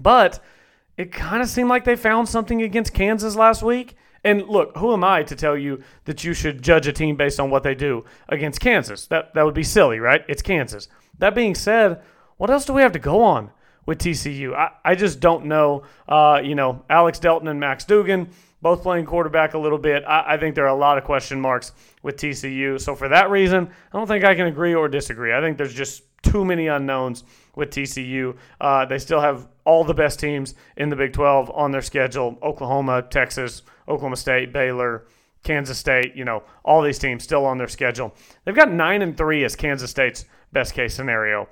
But 0.00 0.42
it 0.96 1.12
kind 1.12 1.42
of 1.42 1.48
seemed 1.48 1.68
like 1.68 1.84
they 1.84 1.96
found 1.96 2.28
something 2.28 2.62
against 2.62 2.94
Kansas 2.94 3.36
last 3.36 3.62
week. 3.62 3.96
And 4.24 4.48
look, 4.48 4.76
who 4.76 4.92
am 4.92 5.04
I 5.04 5.22
to 5.22 5.36
tell 5.36 5.56
you 5.56 5.82
that 6.04 6.24
you 6.24 6.34
should 6.34 6.62
judge 6.62 6.86
a 6.86 6.92
team 6.92 7.16
based 7.16 7.38
on 7.38 7.50
what 7.50 7.62
they 7.62 7.74
do 7.74 8.04
against 8.28 8.60
Kansas? 8.60 9.06
That 9.06 9.32
that 9.34 9.44
would 9.44 9.54
be 9.54 9.62
silly, 9.62 10.00
right? 10.00 10.24
It's 10.28 10.42
Kansas. 10.42 10.88
That 11.18 11.34
being 11.34 11.54
said, 11.54 12.02
what 12.36 12.50
else 12.50 12.64
do 12.64 12.72
we 12.72 12.82
have 12.82 12.92
to 12.92 12.98
go 12.98 13.22
on 13.22 13.50
with 13.84 13.98
TCU? 13.98 14.54
I, 14.54 14.70
I 14.84 14.94
just 14.94 15.20
don't 15.20 15.46
know. 15.46 15.84
Uh, 16.08 16.40
you 16.42 16.54
know, 16.54 16.84
Alex 16.90 17.18
Delton 17.18 17.48
and 17.48 17.60
Max 17.60 17.84
Duggan 17.84 18.30
both 18.66 18.82
playing 18.82 19.06
quarterback 19.06 19.54
a 19.54 19.58
little 19.58 19.78
bit. 19.78 20.02
I, 20.04 20.34
I, 20.34 20.38
think 20.38 20.56
there 20.56 20.64
are 20.64 20.74
a 20.74 20.74
lot 20.74 20.98
of 20.98 21.04
question 21.04 21.40
marks 21.40 21.70
with 22.02 22.16
TCU. 22.16 22.80
So 22.80 22.96
for 22.96 23.08
that 23.10 23.30
reason, 23.30 23.70
I 23.92 23.96
don't 23.96 24.08
think 24.08 24.24
I 24.24 24.34
can 24.34 24.48
agree 24.48 24.74
or 24.74 24.88
disagree. 24.88 25.32
I 25.32 25.40
think 25.40 25.56
there's 25.56 25.72
just 25.72 26.02
too 26.22 26.44
many 26.44 26.66
unknowns 26.66 27.22
with 27.54 27.70
TCU. 27.70 28.36
Uh, 28.60 28.84
they 28.84 28.98
still 28.98 29.20
have 29.20 29.46
all 29.64 29.84
the 29.84 29.94
best 29.94 30.18
teams 30.18 30.56
in 30.76 30.88
the 30.88 30.96
Big 30.96 31.12
12 31.12 31.48
on 31.54 31.70
their 31.70 31.80
schedule 31.80 32.36
Oklahoma, 32.42 33.02
Texas, 33.02 33.62
Oklahoma 33.86 34.16
State, 34.16 34.52
Baylor. 34.52 35.06
Kansas 35.44 35.78
State, 35.78 36.16
you 36.16 36.24
know, 36.24 36.42
all 36.64 36.82
these 36.82 36.98
teams 36.98 37.22
still 37.22 37.46
on 37.46 37.56
their 37.56 37.68
schedule. 37.68 38.12
They've 38.44 38.56
got 38.56 38.68
9 38.68 39.00
and 39.00 39.16
3 39.16 39.44
as 39.44 39.54
Kansas 39.54 39.92
State's 39.92 40.24
best 40.52 40.74
case 40.74 40.92
scenario. 40.92 41.48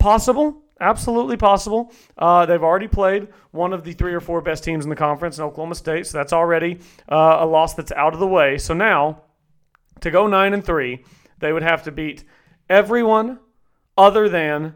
Possible, 0.00 0.64
absolutely 0.80 1.36
possible. 1.36 1.92
Uh, 2.16 2.46
they've 2.46 2.62
already 2.62 2.88
played 2.88 3.28
one 3.50 3.72
of 3.72 3.84
the 3.84 3.92
three 3.92 4.14
or 4.14 4.20
four 4.20 4.40
best 4.40 4.64
teams 4.64 4.84
in 4.84 4.90
the 4.90 4.96
conference 4.96 5.38
in 5.38 5.44
Oklahoma 5.44 5.74
State, 5.74 6.06
so 6.06 6.18
that's 6.18 6.32
already 6.32 6.80
uh, 7.08 7.38
a 7.40 7.46
loss 7.46 7.74
that's 7.74 7.92
out 7.92 8.14
of 8.14 8.20
the 8.20 8.26
way. 8.26 8.58
So 8.58 8.74
now, 8.74 9.22
to 10.00 10.10
go 10.10 10.26
9 10.26 10.54
and 10.54 10.64
3, 10.64 11.04
they 11.38 11.52
would 11.52 11.62
have 11.62 11.82
to 11.84 11.92
beat 11.92 12.24
everyone 12.68 13.38
other 13.96 14.28
than 14.28 14.74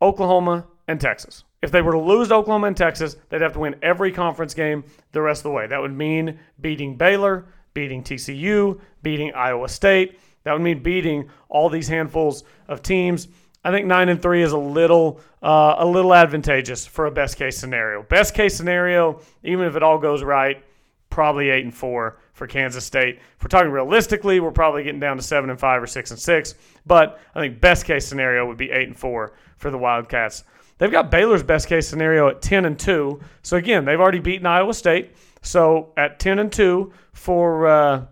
Oklahoma 0.00 0.66
and 0.88 1.00
Texas. 1.00 1.44
If 1.62 1.70
they 1.70 1.80
were 1.80 1.92
to 1.92 2.00
lose 2.00 2.28
to 2.28 2.34
Oklahoma 2.34 2.66
and 2.66 2.76
Texas, 2.76 3.16
they'd 3.28 3.40
have 3.40 3.52
to 3.52 3.60
win 3.60 3.76
every 3.82 4.10
conference 4.10 4.52
game 4.52 4.84
the 5.12 5.22
rest 5.22 5.40
of 5.40 5.44
the 5.44 5.50
way. 5.50 5.68
That 5.68 5.80
would 5.80 5.96
mean 5.96 6.40
beating 6.60 6.96
Baylor, 6.96 7.46
beating 7.72 8.02
TCU, 8.02 8.80
beating 9.02 9.32
Iowa 9.32 9.68
State. 9.68 10.18
That 10.42 10.54
would 10.54 10.62
mean 10.62 10.82
beating 10.82 11.30
all 11.48 11.68
these 11.68 11.86
handfuls 11.86 12.42
of 12.66 12.82
teams. 12.82 13.28
I 13.64 13.70
think 13.70 13.86
nine 13.86 14.08
and 14.08 14.20
three 14.20 14.42
is 14.42 14.52
a 14.52 14.58
little 14.58 15.20
uh, 15.42 15.76
a 15.78 15.86
little 15.86 16.14
advantageous 16.14 16.86
for 16.86 17.06
a 17.06 17.10
best 17.10 17.36
case 17.36 17.56
scenario. 17.56 18.02
Best 18.02 18.34
case 18.34 18.56
scenario, 18.56 19.20
even 19.42 19.66
if 19.66 19.76
it 19.76 19.82
all 19.82 19.98
goes 19.98 20.22
right, 20.22 20.62
probably 21.10 21.50
eight 21.50 21.64
and 21.64 21.74
four 21.74 22.18
for 22.32 22.46
Kansas 22.46 22.84
State. 22.84 23.16
If 23.36 23.44
we're 23.44 23.48
talking 23.48 23.70
realistically, 23.70 24.40
we're 24.40 24.50
probably 24.50 24.82
getting 24.82 25.00
down 25.00 25.16
to 25.16 25.22
seven 25.22 25.50
and 25.50 25.60
five 25.60 25.82
or 25.82 25.86
six 25.86 26.10
and 26.10 26.18
six. 26.18 26.54
But 26.86 27.20
I 27.34 27.40
think 27.40 27.60
best 27.60 27.84
case 27.84 28.06
scenario 28.06 28.46
would 28.46 28.56
be 28.56 28.70
eight 28.70 28.88
and 28.88 28.96
four 28.96 29.34
for 29.58 29.70
the 29.70 29.78
Wildcats. 29.78 30.44
They've 30.78 30.90
got 30.90 31.10
Baylor's 31.10 31.44
best 31.44 31.68
case 31.68 31.86
scenario 31.86 32.28
at 32.28 32.42
ten 32.42 32.64
and 32.64 32.78
two. 32.78 33.20
So 33.42 33.56
again, 33.56 33.84
they've 33.84 34.00
already 34.00 34.18
beaten 34.18 34.46
Iowa 34.46 34.74
State. 34.74 35.14
So 35.42 35.92
at 35.96 36.18
ten 36.18 36.40
and 36.40 36.50
two 36.50 36.92
for 37.12 37.66
uh, 37.68 38.06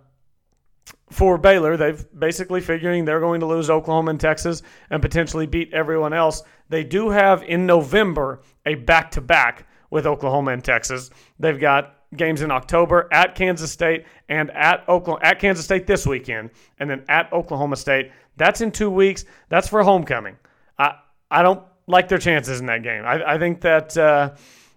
for 1.10 1.38
Baylor, 1.38 1.76
they've 1.76 2.06
basically 2.18 2.60
figuring 2.60 3.04
they're 3.04 3.20
going 3.20 3.40
to 3.40 3.46
lose 3.46 3.68
Oklahoma 3.68 4.10
and 4.10 4.20
Texas 4.20 4.62
and 4.90 5.02
potentially 5.02 5.46
beat 5.46 5.72
everyone 5.72 6.12
else. 6.12 6.42
They 6.68 6.84
do 6.84 7.10
have 7.10 7.42
in 7.42 7.66
November 7.66 8.42
a 8.64 8.76
back 8.76 9.10
to 9.12 9.20
back 9.20 9.66
with 9.90 10.06
Oklahoma 10.06 10.52
and 10.52 10.62
Texas. 10.62 11.10
They've 11.38 11.58
got 11.58 11.96
games 12.16 12.42
in 12.42 12.50
October 12.50 13.08
at 13.12 13.34
Kansas 13.34 13.70
State 13.72 14.04
and 14.28 14.50
at 14.52 14.88
Oklahoma 14.88 15.24
at 15.24 15.40
Kansas 15.40 15.64
State 15.64 15.86
this 15.86 16.06
weekend, 16.06 16.50
and 16.78 16.88
then 16.88 17.04
at 17.08 17.32
Oklahoma 17.32 17.76
State. 17.76 18.12
That's 18.36 18.60
in 18.60 18.70
two 18.70 18.90
weeks. 18.90 19.24
That's 19.48 19.68
for 19.68 19.82
homecoming. 19.82 20.36
I 20.78 20.94
I 21.30 21.42
don't 21.42 21.62
like 21.86 22.08
their 22.08 22.18
chances 22.18 22.60
in 22.60 22.66
that 22.66 22.82
game. 22.84 23.04
I, 23.04 23.34
I 23.34 23.38
think 23.38 23.60
that 23.62 23.96
uh, 23.96 24.34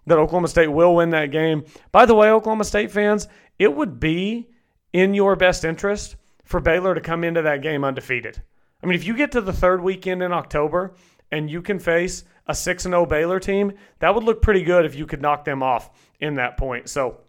that 0.07 0.17
Oklahoma 0.17 0.47
State 0.47 0.67
will 0.67 0.95
win 0.95 1.11
that 1.11 1.31
game. 1.31 1.63
By 1.91 2.07
the 2.07 2.15
way, 2.15 2.31
Oklahoma 2.31 2.63
State 2.63 2.91
fans, 2.91 3.27
it 3.59 3.73
would 3.73 3.99
be 3.99 4.49
in 4.91 5.13
your 5.13 5.35
best 5.35 5.63
interest 5.63 6.15
for 6.43 6.59
Baylor 6.59 6.95
to 6.95 7.01
come 7.01 7.23
into 7.23 7.41
that 7.41 7.61
game 7.61 7.83
undefeated. 7.83 8.41
I 8.81 8.85
mean, 8.85 8.95
if 8.95 9.05
you 9.05 9.15
get 9.15 9.31
to 9.31 9.41
the 9.41 9.53
third 9.53 9.81
weekend 9.81 10.21
in 10.21 10.33
October 10.33 10.93
and 11.31 11.49
you 11.49 11.61
can 11.61 11.79
face 11.79 12.25
a 12.47 12.53
6 12.53 12.83
0 12.83 13.05
Baylor 13.05 13.39
team, 13.39 13.73
that 13.99 14.13
would 14.13 14.23
look 14.23 14.41
pretty 14.41 14.63
good 14.63 14.85
if 14.85 14.95
you 14.95 15.05
could 15.05 15.21
knock 15.21 15.45
them 15.45 15.63
off 15.63 15.89
in 16.19 16.35
that 16.35 16.57
point. 16.57 16.89
So, 16.89 17.21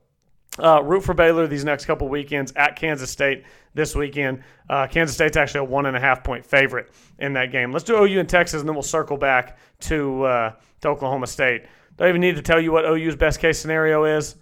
uh, 0.58 0.82
root 0.82 1.02
for 1.02 1.14
Baylor 1.14 1.46
these 1.46 1.64
next 1.64 1.84
couple 1.84 2.08
weekends 2.08 2.52
at 2.56 2.76
Kansas 2.76 3.10
State 3.10 3.44
this 3.74 3.94
weekend. 3.94 4.42
Uh, 4.68 4.86
Kansas 4.86 5.14
State's 5.14 5.36
actually 5.36 5.60
a 5.60 5.64
one 5.64 5.86
and 5.86 5.96
a 5.96 6.00
half 6.00 6.22
point 6.22 6.44
favorite 6.44 6.92
in 7.18 7.32
that 7.34 7.50
game. 7.52 7.72
Let's 7.72 7.84
do 7.84 7.96
OU 7.96 8.20
and 8.20 8.28
Texas, 8.28 8.60
and 8.60 8.68
then 8.68 8.74
we'll 8.74 8.82
circle 8.82 9.16
back 9.16 9.58
to, 9.80 10.24
uh, 10.24 10.52
to 10.80 10.88
Oklahoma 10.88 11.26
State. 11.26 11.64
Don't 11.96 12.08
even 12.08 12.20
need 12.20 12.36
to 12.36 12.42
tell 12.42 12.60
you 12.60 12.72
what 12.72 12.84
OU's 12.84 13.16
best 13.16 13.40
case 13.40 13.58
scenario 13.58 14.04
is. 14.04 14.36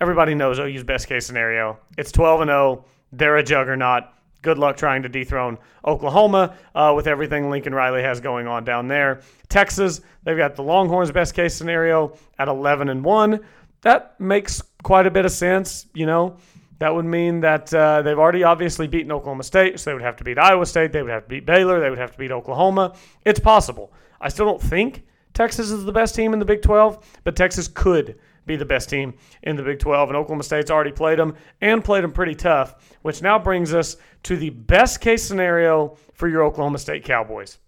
Everybody 0.00 0.34
knows 0.34 0.58
OU's 0.58 0.84
best 0.84 1.08
case 1.08 1.26
scenario. 1.26 1.78
It's 1.96 2.12
12 2.12 2.42
and 2.42 2.48
0. 2.48 2.84
They're 3.12 3.36
a 3.36 3.42
juggernaut 3.42 4.04
good 4.42 4.58
luck 4.58 4.76
trying 4.76 5.02
to 5.02 5.08
dethrone 5.08 5.58
Oklahoma 5.84 6.54
uh, 6.74 6.92
with 6.94 7.06
everything 7.06 7.50
Lincoln 7.50 7.74
Riley 7.74 8.02
has 8.02 8.20
going 8.20 8.46
on 8.46 8.64
down 8.64 8.88
there. 8.88 9.20
Texas, 9.48 10.00
they've 10.24 10.36
got 10.36 10.54
the 10.54 10.62
Longhorns' 10.62 11.10
best 11.10 11.34
case 11.34 11.54
scenario 11.54 12.16
at 12.38 12.48
11 12.48 12.88
and 12.88 13.04
one. 13.04 13.40
That 13.82 14.18
makes 14.20 14.62
quite 14.82 15.06
a 15.06 15.10
bit 15.10 15.24
of 15.24 15.32
sense. 15.32 15.86
You 15.94 16.06
know, 16.06 16.36
that 16.78 16.94
would 16.94 17.04
mean 17.04 17.40
that 17.40 17.72
uh, 17.74 18.02
they've 18.02 18.18
already 18.18 18.44
obviously 18.44 18.86
beaten 18.86 19.10
Oklahoma 19.10 19.42
State, 19.42 19.80
so 19.80 19.90
they 19.90 19.94
would 19.94 20.02
have 20.02 20.16
to 20.16 20.24
beat 20.24 20.38
Iowa 20.38 20.66
State, 20.66 20.92
they 20.92 21.02
would 21.02 21.10
have 21.10 21.24
to 21.24 21.28
beat 21.28 21.46
Baylor, 21.46 21.80
they 21.80 21.90
would 21.90 21.98
have 21.98 22.12
to 22.12 22.18
beat 22.18 22.30
Oklahoma. 22.30 22.94
It's 23.24 23.40
possible. 23.40 23.92
I 24.20 24.28
still 24.28 24.46
don't 24.46 24.62
think 24.62 25.04
Texas 25.34 25.70
is 25.70 25.84
the 25.84 25.92
best 25.92 26.14
team 26.14 26.32
in 26.32 26.38
the 26.38 26.44
Big 26.44 26.62
12, 26.62 27.20
but 27.24 27.36
Texas 27.36 27.68
could 27.68 28.18
be 28.46 28.56
the 28.56 28.64
best 28.64 28.88
team 28.88 29.14
in 29.42 29.56
the 29.56 29.62
Big 29.62 29.78
12. 29.78 30.10
And 30.10 30.16
Oklahoma 30.16 30.42
State's 30.42 30.70
already 30.70 30.92
played 30.92 31.18
them 31.18 31.34
and 31.60 31.84
played 31.84 32.02
them 32.02 32.12
pretty 32.12 32.34
tough, 32.34 32.96
which 33.02 33.22
now 33.22 33.38
brings 33.38 33.74
us 33.74 33.96
to 34.24 34.36
the 34.36 34.50
best 34.50 35.00
case 35.00 35.22
scenario 35.22 35.96
for 36.12 36.28
your 36.28 36.42
Oklahoma 36.44 36.78
State 36.78 37.04
Cowboys. 37.04 37.58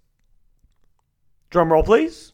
Drum 1.51 1.73
roll, 1.73 1.83
please. 1.83 2.33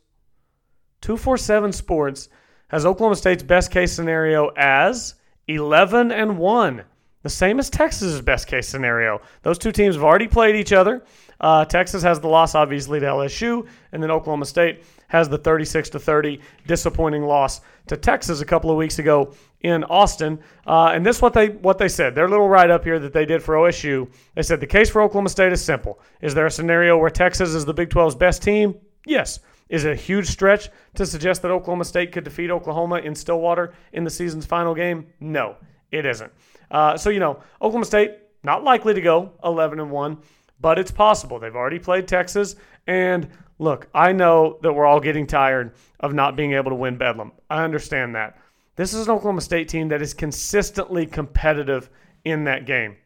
247 1.02 1.72
Sports 1.72 2.28
has 2.68 2.84
Oklahoma 2.84 3.16
State's 3.16 3.42
best 3.42 3.70
case 3.70 3.92
scenario 3.92 4.48
as 4.56 5.14
11 5.48 6.10
and 6.10 6.38
1. 6.38 6.84
The 7.22 7.30
same 7.30 7.58
as 7.58 7.70
Texas's 7.70 8.20
best 8.20 8.46
case 8.46 8.68
scenario. 8.68 9.20
Those 9.42 9.58
two 9.58 9.72
teams 9.72 9.96
have 9.96 10.04
already 10.04 10.28
played 10.28 10.54
each 10.54 10.72
other. 10.72 11.04
Uh, 11.40 11.64
Texas 11.64 12.02
has 12.02 12.20
the 12.20 12.28
loss, 12.28 12.54
obviously, 12.54 13.00
to 13.00 13.06
LSU, 13.06 13.66
and 13.92 14.02
then 14.02 14.10
Oklahoma 14.10 14.46
State 14.46 14.84
has 15.08 15.28
the 15.28 15.38
36 15.38 15.90
to 15.90 15.98
30 15.98 16.40
disappointing 16.66 17.22
loss 17.24 17.60
to 17.88 17.96
Texas 17.96 18.40
a 18.40 18.44
couple 18.44 18.70
of 18.70 18.76
weeks 18.76 18.98
ago 18.98 19.34
in 19.66 19.84
Austin. 19.84 20.38
Uh, 20.66 20.90
and 20.94 21.04
this 21.04 21.20
what 21.20 21.32
they 21.32 21.48
what 21.48 21.78
they 21.78 21.88
said. 21.88 22.14
Their 22.14 22.28
little 22.28 22.48
write 22.48 22.70
up 22.70 22.84
here 22.84 22.98
that 22.98 23.12
they 23.12 23.26
did 23.26 23.42
for 23.42 23.54
OSU. 23.54 24.10
They 24.34 24.42
said 24.42 24.60
the 24.60 24.66
case 24.66 24.88
for 24.88 25.02
Oklahoma 25.02 25.28
State 25.28 25.52
is 25.52 25.62
simple. 25.62 26.00
Is 26.20 26.34
there 26.34 26.46
a 26.46 26.50
scenario 26.50 26.96
where 26.96 27.10
Texas 27.10 27.50
is 27.50 27.64
the 27.64 27.74
Big 27.74 27.90
12's 27.90 28.14
best 28.14 28.42
team? 28.42 28.74
Yes. 29.06 29.40
Is 29.68 29.84
it 29.84 29.92
a 29.92 29.96
huge 29.96 30.28
stretch 30.28 30.70
to 30.94 31.04
suggest 31.04 31.42
that 31.42 31.50
Oklahoma 31.50 31.84
State 31.84 32.12
could 32.12 32.22
defeat 32.22 32.50
Oklahoma 32.50 32.98
in 32.98 33.14
Stillwater 33.14 33.74
in 33.92 34.04
the 34.04 34.10
season's 34.10 34.46
final 34.46 34.74
game? 34.74 35.06
No, 35.18 35.56
it 35.90 36.06
isn't. 36.06 36.32
Uh, 36.70 36.96
so 36.96 37.10
you 37.10 37.18
know, 37.18 37.40
Oklahoma 37.60 37.84
State 37.84 38.12
not 38.44 38.62
likely 38.62 38.94
to 38.94 39.00
go 39.00 39.32
11 39.42 39.80
and 39.80 39.90
one 39.90 40.18
but 40.60 40.78
it's 40.78 40.90
possible. 40.90 41.38
They've 41.38 41.54
already 41.54 41.78
played 41.78 42.08
Texas. 42.08 42.56
And 42.86 43.28
look, 43.58 43.88
I 43.94 44.12
know 44.12 44.58
that 44.62 44.72
we're 44.72 44.86
all 44.86 45.00
getting 45.00 45.26
tired 45.26 45.74
of 46.00 46.14
not 46.14 46.36
being 46.36 46.52
able 46.52 46.70
to 46.70 46.76
win 46.76 46.96
Bedlam. 46.96 47.32
I 47.50 47.64
understand 47.64 48.14
that. 48.14 48.38
This 48.76 48.92
is 48.92 49.06
an 49.06 49.14
Oklahoma 49.14 49.40
State 49.40 49.68
team 49.68 49.88
that 49.88 50.02
is 50.02 50.12
consistently 50.12 51.06
competitive 51.06 51.88
in 52.24 52.44
that 52.44 52.66
game. 52.66 52.96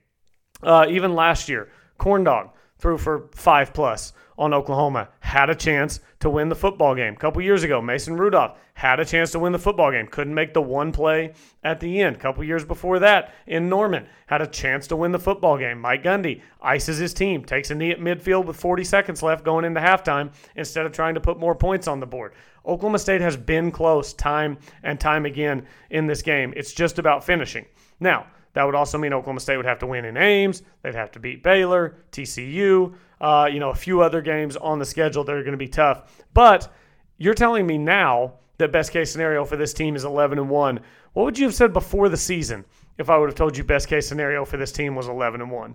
Uh, 0.62 0.87
even 0.88 1.14
last 1.14 1.48
year, 1.48 1.68
Corn 1.96 2.24
Dog 2.24 2.50
threw 2.78 2.98
for 2.98 3.30
five 3.35 3.72
plus 3.72 4.12
on 4.37 4.54
Oklahoma, 4.54 5.11
had 5.20 5.50
a 5.50 5.54
chance 5.54 6.00
to 6.18 6.30
win 6.30 6.48
the 6.48 6.54
football 6.54 6.94
game. 6.94 7.12
A 7.12 7.16
couple 7.16 7.42
years 7.42 7.62
ago, 7.62 7.80
Mason 7.80 8.16
Rudolph 8.16 8.56
had 8.72 8.98
a 8.98 9.04
chance 9.04 9.30
to 9.33 9.38
win 9.38 9.52
the 9.52 9.59
football 9.59 9.90
game, 9.90 10.06
couldn't 10.06 10.35
make 10.35 10.54
the 10.54 10.62
one 10.62 10.90
play 10.90 11.35
at 11.62 11.78
the 11.78 12.00
end. 12.00 12.16
A 12.16 12.18
couple 12.18 12.42
years 12.42 12.64
before 12.64 12.98
that, 13.00 13.35
in 13.46 13.68
Norman, 13.68 14.06
had 14.26 14.40
a 14.40 14.46
chance 14.46 14.87
to 14.87 14.96
win 14.96 15.12
the 15.12 15.18
football 15.18 15.59
game. 15.59 15.78
Mike 15.78 16.02
Gundy 16.02 16.40
ices 16.62 16.96
his 16.96 17.12
team, 17.12 17.44
takes 17.44 17.70
a 17.70 17.74
knee 17.74 17.90
at 17.90 18.00
midfield 18.00 18.46
with 18.46 18.56
40 18.56 18.83
seconds 18.83 19.22
left 19.22 19.44
going 19.44 19.66
into 19.66 19.80
halftime 19.80 20.33
instead 20.56 20.87
of 20.87 20.92
trying 20.92 21.14
to 21.14 21.20
put 21.20 21.38
more 21.38 21.54
points 21.54 21.87
on 21.87 22.00
the 22.00 22.06
board. 22.06 22.33
Oklahoma 22.70 23.00
State 23.00 23.20
has 23.20 23.37
been 23.37 23.72
close 23.72 24.12
time 24.12 24.56
and 24.85 25.00
time 25.00 25.26
again 25.26 25.66
in 25.90 26.06
this 26.06 26.22
game. 26.22 26.54
It's 26.56 26.72
just 26.72 27.00
about 27.00 27.24
finishing. 27.24 27.66
Now, 27.98 28.28
that 28.52 28.62
would 28.62 28.76
also 28.76 28.96
mean 28.96 29.12
Oklahoma 29.12 29.40
State 29.40 29.56
would 29.56 29.66
have 29.66 29.80
to 29.80 29.88
win 29.88 30.04
in 30.04 30.16
Ames. 30.16 30.62
They'd 30.83 30.94
have 30.94 31.11
to 31.12 31.18
beat 31.18 31.42
Baylor, 31.42 31.96
TCU, 32.12 32.94
uh, 33.20 33.48
you 33.52 33.59
know, 33.59 33.70
a 33.70 33.74
few 33.74 34.02
other 34.02 34.20
games 34.20 34.56
on 34.56 34.78
the 34.78 34.85
schedule 34.85 35.24
that 35.24 35.35
are 35.35 35.42
going 35.42 35.52
to 35.52 35.59
be 35.59 35.66
tough. 35.66 36.24
But 36.33 36.72
you're 37.18 37.35
telling 37.35 37.66
me 37.66 37.76
now 37.76 38.35
that 38.59 38.70
best 38.70 38.92
case 38.92 39.11
scenario 39.11 39.44
for 39.44 39.56
this 39.56 39.74
team 39.74 39.96
is 39.96 40.04
11 40.04 40.38
and 40.38 40.48
1. 40.48 40.80
What 41.12 41.24
would 41.24 41.38
you 41.38 41.46
have 41.46 41.54
said 41.54 41.72
before 41.72 42.09
the 42.09 42.16
season 42.16 42.64
if 42.98 43.11
I 43.11 43.18
would 43.18 43.30
have 43.30 43.37
told 43.37 43.56
you 43.56 43.64
best 43.64 43.88
case 43.88 44.06
scenario 44.06 44.44
for 44.44 44.56
this 44.56 44.70
team 44.70 44.94
was 44.94 45.09
11 45.09 45.40
and 45.40 45.50
1? 45.50 45.74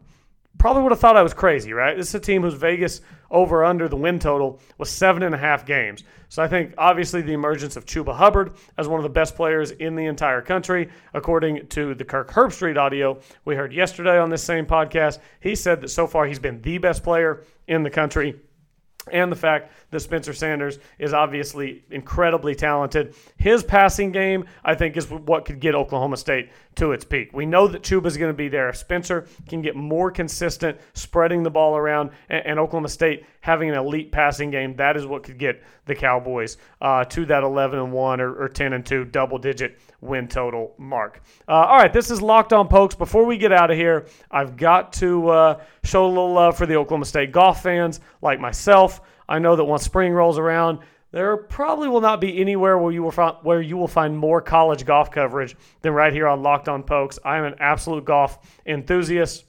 Probably 0.57 0.83
would 0.83 0.91
have 0.91 0.99
thought 0.99 1.17
I 1.17 1.23
was 1.23 1.33
crazy, 1.33 1.73
right? 1.73 1.95
This 1.95 2.09
is 2.09 2.15
a 2.15 2.19
team 2.19 2.41
whose 2.41 2.53
Vegas 2.53 3.01
over 3.31 3.63
under 3.63 3.87
the 3.87 3.95
win 3.95 4.19
total 4.19 4.59
was 4.77 4.89
seven 4.89 5.23
and 5.23 5.33
a 5.33 5.37
half 5.37 5.65
games. 5.65 6.03
So 6.29 6.43
I 6.43 6.47
think 6.47 6.73
obviously 6.77 7.21
the 7.21 7.33
emergence 7.33 7.75
of 7.75 7.85
Chuba 7.85 8.15
Hubbard 8.15 8.53
as 8.77 8.87
one 8.87 8.99
of 8.99 9.03
the 9.03 9.09
best 9.09 9.35
players 9.35 9.71
in 9.71 9.95
the 9.95 10.05
entire 10.05 10.41
country, 10.41 10.89
according 11.13 11.67
to 11.67 11.93
the 11.95 12.05
Kirk 12.05 12.31
Herbstreit 12.31 12.77
audio 12.77 13.19
we 13.45 13.55
heard 13.55 13.73
yesterday 13.73 14.17
on 14.17 14.29
this 14.29 14.43
same 14.43 14.65
podcast, 14.65 15.19
he 15.39 15.55
said 15.55 15.81
that 15.81 15.89
so 15.89 16.07
far 16.07 16.25
he's 16.25 16.39
been 16.39 16.61
the 16.61 16.77
best 16.77 17.03
player 17.03 17.43
in 17.67 17.83
the 17.83 17.89
country 17.89 18.35
and 19.11 19.31
the 19.31 19.35
fact 19.35 19.71
that 19.91 19.99
Spencer 19.99 20.33
Sanders 20.33 20.79
is 20.99 21.13
obviously 21.13 21.83
incredibly 21.91 22.55
talented. 22.55 23.15
His 23.37 23.63
passing 23.63 24.11
game, 24.11 24.45
I 24.63 24.75
think, 24.75 24.97
is 24.97 25.09
what 25.09 25.45
could 25.45 25.59
get 25.59 25.75
Oklahoma 25.75 26.17
State 26.17 26.49
to 26.75 26.91
its 26.91 27.05
peak. 27.05 27.31
We 27.33 27.45
know 27.45 27.67
that 27.67 27.83
Chuba 27.83 28.07
is 28.07 28.17
going 28.17 28.31
to 28.31 28.37
be 28.37 28.49
there. 28.49 28.73
Spencer 28.73 29.27
can 29.47 29.61
get 29.61 29.75
more 29.75 30.11
consistent, 30.11 30.79
spreading 30.93 31.43
the 31.43 31.49
ball 31.49 31.77
around, 31.77 32.11
and, 32.29 32.45
and, 32.45 32.59
Oklahoma 32.59 32.89
State 32.89 33.25
having 33.41 33.69
an 33.69 33.77
elite 33.77 34.11
passing 34.11 34.49
game, 34.49 34.75
that 34.75 34.97
is 34.97 35.05
what 35.05 35.23
could 35.23 35.37
get 35.37 35.63
the 35.85 35.95
Cowboys 35.95 36.57
uh, 36.81 37.05
to 37.05 37.25
that 37.25 37.43
11 37.43 37.77
and 37.77 37.91
1 37.91 38.21
or, 38.21 38.33
or 38.43 38.49
10 38.49 38.73
and 38.73 38.85
2 38.85 39.05
double 39.05 39.37
digit 39.37 39.79
win 40.01 40.27
total 40.27 40.73
mark. 40.77 41.21
Uh, 41.47 41.51
all 41.53 41.77
right, 41.77 41.93
this 41.93 42.11
is 42.11 42.21
Locked 42.21 42.53
On 42.53 42.67
Pokes. 42.67 42.95
Before 42.95 43.25
we 43.25 43.37
get 43.37 43.51
out 43.51 43.71
of 43.71 43.77
here, 43.77 44.07
I've 44.31 44.57
got 44.57 44.93
to 44.93 45.29
uh, 45.29 45.63
show 45.83 46.05
a 46.05 46.07
little 46.07 46.33
love 46.33 46.57
for 46.57 46.65
the 46.65 46.75
Oklahoma 46.75 47.05
State 47.05 47.31
golf 47.31 47.61
fans 47.61 47.99
like 48.21 48.39
myself. 48.39 48.94
I 49.27 49.39
know 49.39 49.55
that 49.55 49.63
once 49.63 49.83
spring 49.83 50.13
rolls 50.13 50.37
around, 50.37 50.79
there 51.11 51.37
probably 51.37 51.87
will 51.87 52.01
not 52.01 52.19
be 52.19 52.41
anywhere 52.41 52.77
where 52.77 52.91
you 52.91 53.01
will 53.01 53.11
find 53.11 53.37
where 53.41 53.61
you 53.61 53.77
will 53.77 53.87
find 53.87 54.17
more 54.17 54.41
college 54.41 54.85
golf 54.85 55.11
coverage 55.11 55.55
than 55.81 55.93
right 55.93 56.11
here 56.11 56.27
on 56.27 56.43
Locked 56.43 56.67
On 56.67 56.83
Pokes. 56.83 57.19
I 57.23 57.37
am 57.37 57.45
an 57.45 57.55
absolute 57.59 58.05
golf 58.05 58.37
enthusiast. 58.65 59.45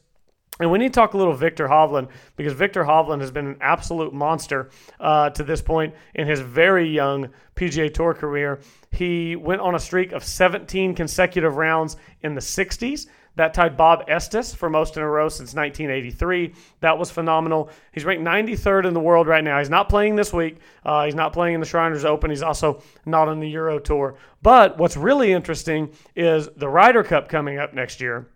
And 0.58 0.70
we 0.70 0.78
need 0.78 0.94
to 0.94 1.00
talk 1.00 1.12
a 1.12 1.18
little 1.18 1.34
Viktor 1.34 1.68
Hovland 1.68 2.08
because 2.36 2.54
Viktor 2.54 2.82
Hovland 2.82 3.20
has 3.20 3.30
been 3.30 3.46
an 3.46 3.58
absolute 3.60 4.14
monster 4.14 4.70
uh, 4.98 5.28
to 5.30 5.42
this 5.42 5.60
point 5.60 5.94
in 6.14 6.26
his 6.26 6.40
very 6.40 6.88
young 6.88 7.28
PGA 7.56 7.92
Tour 7.92 8.14
career. 8.14 8.60
He 8.90 9.36
went 9.36 9.60
on 9.60 9.74
a 9.74 9.78
streak 9.78 10.12
of 10.12 10.24
17 10.24 10.94
consecutive 10.94 11.56
rounds 11.56 11.98
in 12.22 12.34
the 12.34 12.40
60s. 12.40 13.06
That 13.36 13.52
tied 13.52 13.76
Bob 13.76 14.04
Estes 14.08 14.54
for 14.54 14.70
most 14.70 14.96
in 14.96 15.02
a 15.02 15.08
row 15.08 15.28
since 15.28 15.54
1983. 15.54 16.54
That 16.80 16.98
was 16.98 17.10
phenomenal. 17.10 17.70
He's 17.92 18.04
ranked 18.04 18.24
93rd 18.24 18.86
in 18.86 18.94
the 18.94 19.00
world 19.00 19.26
right 19.26 19.44
now. 19.44 19.58
He's 19.58 19.70
not 19.70 19.90
playing 19.90 20.16
this 20.16 20.32
week. 20.32 20.56
Uh, 20.84 21.04
he's 21.04 21.14
not 21.14 21.34
playing 21.34 21.54
in 21.54 21.60
the 21.60 21.66
Shriners 21.66 22.06
Open. 22.06 22.30
He's 22.30 22.42
also 22.42 22.82
not 23.04 23.28
on 23.28 23.38
the 23.38 23.48
Euro 23.50 23.78
Tour. 23.78 24.16
But 24.42 24.78
what's 24.78 24.96
really 24.96 25.32
interesting 25.32 25.92
is 26.14 26.48
the 26.56 26.68
Ryder 26.68 27.04
Cup 27.04 27.28
coming 27.28 27.58
up 27.58 27.74
next 27.74 28.00
year. 28.00 28.26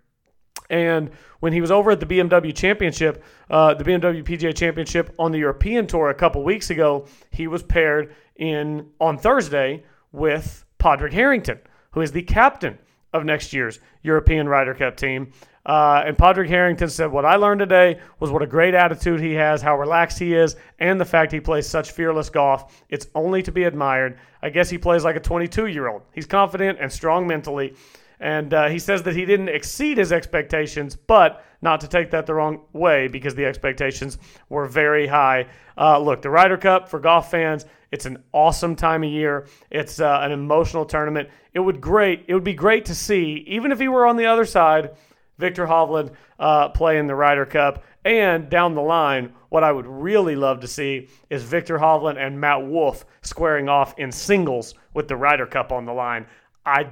And 0.68 1.10
when 1.40 1.52
he 1.52 1.62
was 1.62 1.70
over 1.70 1.90
at 1.90 1.98
the 1.98 2.06
BMW 2.06 2.54
Championship, 2.54 3.24
uh, 3.48 3.74
the 3.74 3.84
BMW 3.84 4.22
PGA 4.22 4.54
Championship 4.54 5.14
on 5.18 5.32
the 5.32 5.38
European 5.38 5.86
Tour 5.86 6.10
a 6.10 6.14
couple 6.14 6.44
weeks 6.44 6.70
ago, 6.70 7.06
he 7.30 7.46
was 7.46 7.62
paired 7.62 8.14
in 8.36 8.86
on 9.00 9.18
Thursday 9.18 9.82
with 10.12 10.64
Padraig 10.78 11.12
Harrington, 11.12 11.58
who 11.92 12.02
is 12.02 12.12
the 12.12 12.22
captain 12.22 12.78
of 13.12 13.24
next 13.24 13.52
year's 13.52 13.80
European 14.02 14.48
Ryder 14.48 14.74
Cup 14.74 14.96
team. 14.96 15.32
Uh, 15.66 16.02
and 16.06 16.16
Padraig 16.16 16.48
Harrington 16.48 16.88
said, 16.88 17.12
What 17.12 17.24
I 17.24 17.36
learned 17.36 17.58
today 17.58 18.00
was 18.18 18.30
what 18.30 18.42
a 18.42 18.46
great 18.46 18.74
attitude 18.74 19.20
he 19.20 19.34
has, 19.34 19.60
how 19.60 19.78
relaxed 19.78 20.18
he 20.18 20.34
is, 20.34 20.56
and 20.78 20.98
the 20.98 21.04
fact 21.04 21.32
he 21.32 21.40
plays 21.40 21.66
such 21.66 21.90
fearless 21.90 22.30
golf. 22.30 22.82
It's 22.88 23.06
only 23.14 23.42
to 23.42 23.52
be 23.52 23.64
admired. 23.64 24.18
I 24.42 24.48
guess 24.48 24.70
he 24.70 24.78
plays 24.78 25.04
like 25.04 25.16
a 25.16 25.20
22 25.20 25.66
year 25.66 25.88
old. 25.88 26.02
He's 26.14 26.26
confident 26.26 26.78
and 26.80 26.90
strong 26.90 27.26
mentally. 27.26 27.74
And 28.20 28.52
uh, 28.52 28.68
he 28.68 28.78
says 28.78 29.02
that 29.04 29.16
he 29.16 29.24
didn't 29.24 29.48
exceed 29.48 29.98
his 29.98 30.12
expectations, 30.12 30.94
but 30.94 31.44
not 31.62 31.80
to 31.80 31.88
take 31.88 32.10
that 32.10 32.26
the 32.26 32.34
wrong 32.34 32.62
way 32.72 33.08
because 33.08 33.34
the 33.34 33.44
expectations 33.44 34.18
were 34.48 34.66
very 34.66 35.06
high. 35.06 35.46
Uh, 35.76 35.98
look, 35.98 36.22
the 36.22 36.30
Ryder 36.30 36.56
Cup 36.56 36.88
for 36.88 36.98
golf 36.98 37.30
fans, 37.30 37.66
it's 37.90 38.06
an 38.06 38.22
awesome 38.32 38.76
time 38.76 39.02
of 39.02 39.10
year. 39.10 39.46
It's 39.70 40.00
uh, 40.00 40.20
an 40.22 40.32
emotional 40.32 40.84
tournament. 40.84 41.28
It 41.52 41.60
would 41.60 41.80
great. 41.80 42.24
It 42.28 42.34
would 42.34 42.44
be 42.44 42.54
great 42.54 42.84
to 42.86 42.94
see, 42.94 43.44
even 43.46 43.72
if 43.72 43.80
he 43.80 43.88
were 43.88 44.06
on 44.06 44.16
the 44.16 44.26
other 44.26 44.44
side, 44.44 44.96
Viktor 45.38 45.66
Hovland 45.66 46.12
uh, 46.38 46.68
play 46.68 46.98
in 46.98 47.06
the 47.06 47.14
Ryder 47.14 47.46
Cup. 47.46 47.84
And 48.04 48.48
down 48.48 48.74
the 48.74 48.80
line, 48.80 49.34
what 49.50 49.64
I 49.64 49.72
would 49.72 49.86
really 49.86 50.36
love 50.36 50.60
to 50.60 50.68
see 50.68 51.08
is 51.28 51.42
Viktor 51.42 51.78
Hovland 51.78 52.16
and 52.16 52.40
Matt 52.40 52.66
Wolff 52.66 53.04
squaring 53.22 53.68
off 53.68 53.98
in 53.98 54.10
singles 54.12 54.74
with 54.94 55.08
the 55.08 55.16
Ryder 55.16 55.46
Cup 55.46 55.72
on 55.72 55.84
the 55.84 55.92
line. 55.92 56.26
I 56.64 56.90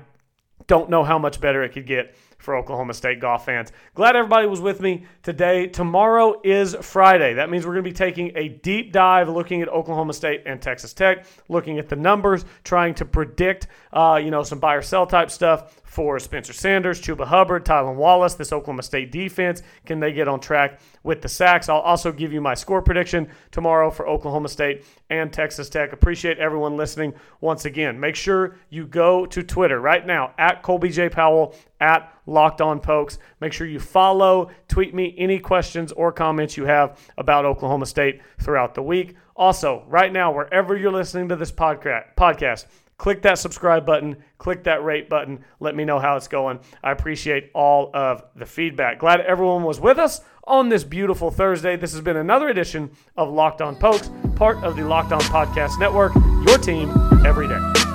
don't 0.67 0.91
know 0.91 1.05
how 1.05 1.19
much 1.19 1.41
better 1.41 1.63
it 1.63 1.73
could 1.73 1.87
get 1.87 2.15
for 2.39 2.57
Oklahoma 2.57 2.95
State 2.95 3.21
golf 3.21 3.45
fans. 3.45 3.73
Glad 3.95 4.17
everybody 4.17 4.47
was 4.47 4.61
with 4.61 4.81
me 4.81 5.05
today. 5.23 5.67
Tomorrow 5.67 6.41
is 6.45 6.77
Friday. 6.81 7.35
That 7.35 7.51
means 7.51 7.67
we're 7.67 7.75
going 7.75 7.85
to 7.85 7.91
be 7.91 7.95
taking 7.95 8.33
a 8.37 8.49
deep 8.49 8.93
dive 8.93 9.29
looking 9.29 9.61
at 9.61 9.69
Oklahoma 9.69 10.13
State 10.13 10.43
and 10.47 10.63
Texas 10.63 10.93
Tech, 10.93 11.27
looking 11.49 11.79
at 11.79 11.89
the 11.89 11.97
numbers, 11.97 12.45
trying 12.65 12.95
to 12.95 13.05
predict, 13.05 13.67
uh, 13.93 14.21
you 14.23 14.31
know, 14.31 14.43
some 14.43 14.61
buy 14.61 14.75
or 14.75 14.83
sell 14.83 15.07
type 15.07 15.31
stuff 15.31 15.83
for 15.85 16.19
Spencer 16.21 16.53
Sanders, 16.53 17.01
Chuba 17.01 17.27
Hubbard, 17.27 17.65
Tylan 17.65 17.97
Wallace, 17.97 18.35
this 18.35 18.53
Oklahoma 18.53 18.83
State 18.83 19.11
defense. 19.11 19.63
Can 19.85 19.99
they 19.99 20.13
get 20.13 20.29
on 20.29 20.39
track 20.39 20.81
with 21.03 21.23
the 21.23 21.29
sacks? 21.29 21.69
I'll 21.69 21.81
also 21.81 22.13
give 22.13 22.33
you 22.33 22.41
my 22.41 22.55
score 22.55 22.83
prediction 22.83 23.29
tomorrow 23.51 23.91
for 23.91 24.09
Oklahoma 24.09 24.49
State 24.49 24.85
and 25.11 25.33
Texas 25.33 25.69
Tech. 25.69 25.93
Appreciate 25.93 26.39
everyone 26.39 26.77
listening 26.77 27.15
once 27.41 27.65
again. 27.65 27.99
Make 27.99 28.15
sure 28.15 28.57
you 28.71 28.87
go 28.87 29.27
to 29.27 29.43
Twitter 29.43 29.81
right 29.81 30.07
now 30.07 30.35
at 30.39 30.63
Colby 30.63 30.91
J. 30.91 31.09
Powell, 31.09 31.55
at 31.81 32.13
Locked 32.29 32.61
On 32.61 32.79
Pokes. 32.79 33.19
Make 33.41 33.53
sure 33.53 33.67
you 33.67 33.81
follow, 33.81 34.51
tweet 34.69 34.95
me 34.95 35.15
any 35.17 35.39
questions 35.39 35.93
or 35.93 36.13
comments 36.13 36.57
you 36.57 36.67
have 36.67 37.01
about 37.17 37.45
Oklahoma 37.45 37.87
State 37.87 38.21
throughout 38.39 38.75
the 38.75 38.83
week. 38.83 39.17
Also, 39.35 39.85
right 39.89 40.13
now, 40.13 40.33
wherever 40.33 40.77
you're 40.77 40.93
listening 40.93 41.29
to 41.29 41.37
this 41.37 41.51
podcast, 41.51 42.67
click 42.99 43.23
that 43.23 43.39
subscribe 43.39 43.87
button, 43.87 44.17
click 44.37 44.65
that 44.65 44.85
rate 44.85 45.09
button. 45.09 45.45
Let 45.59 45.75
me 45.75 45.85
know 45.85 45.99
how 45.99 46.17
it's 46.17 46.29
going. 46.29 46.61
I 46.83 46.91
appreciate 46.91 47.51
all 47.55 47.91
of 47.95 48.25
the 48.37 48.47
feedback. 48.47 48.99
Glad 48.99 49.21
everyone 49.23 49.63
was 49.63 49.81
with 49.81 49.99
us 49.99 50.21
on 50.45 50.69
this 50.69 50.85
beautiful 50.85 51.31
Thursday. 51.31 51.77
This 51.77 51.93
has 51.93 52.01
been 52.01 52.17
another 52.17 52.49
edition 52.49 52.91
of 53.17 53.31
Locked 53.31 53.63
On 53.63 53.77
Pokes, 53.77 54.11
part 54.35 54.63
of 54.65 54.77
the 54.77 54.85
Locked 54.85 55.13
On 55.13 55.21
Podcast 55.21 55.79
Network, 55.79 56.15
your 56.47 56.59
team 56.59 56.91
every 57.25 57.49
day. 57.49 57.88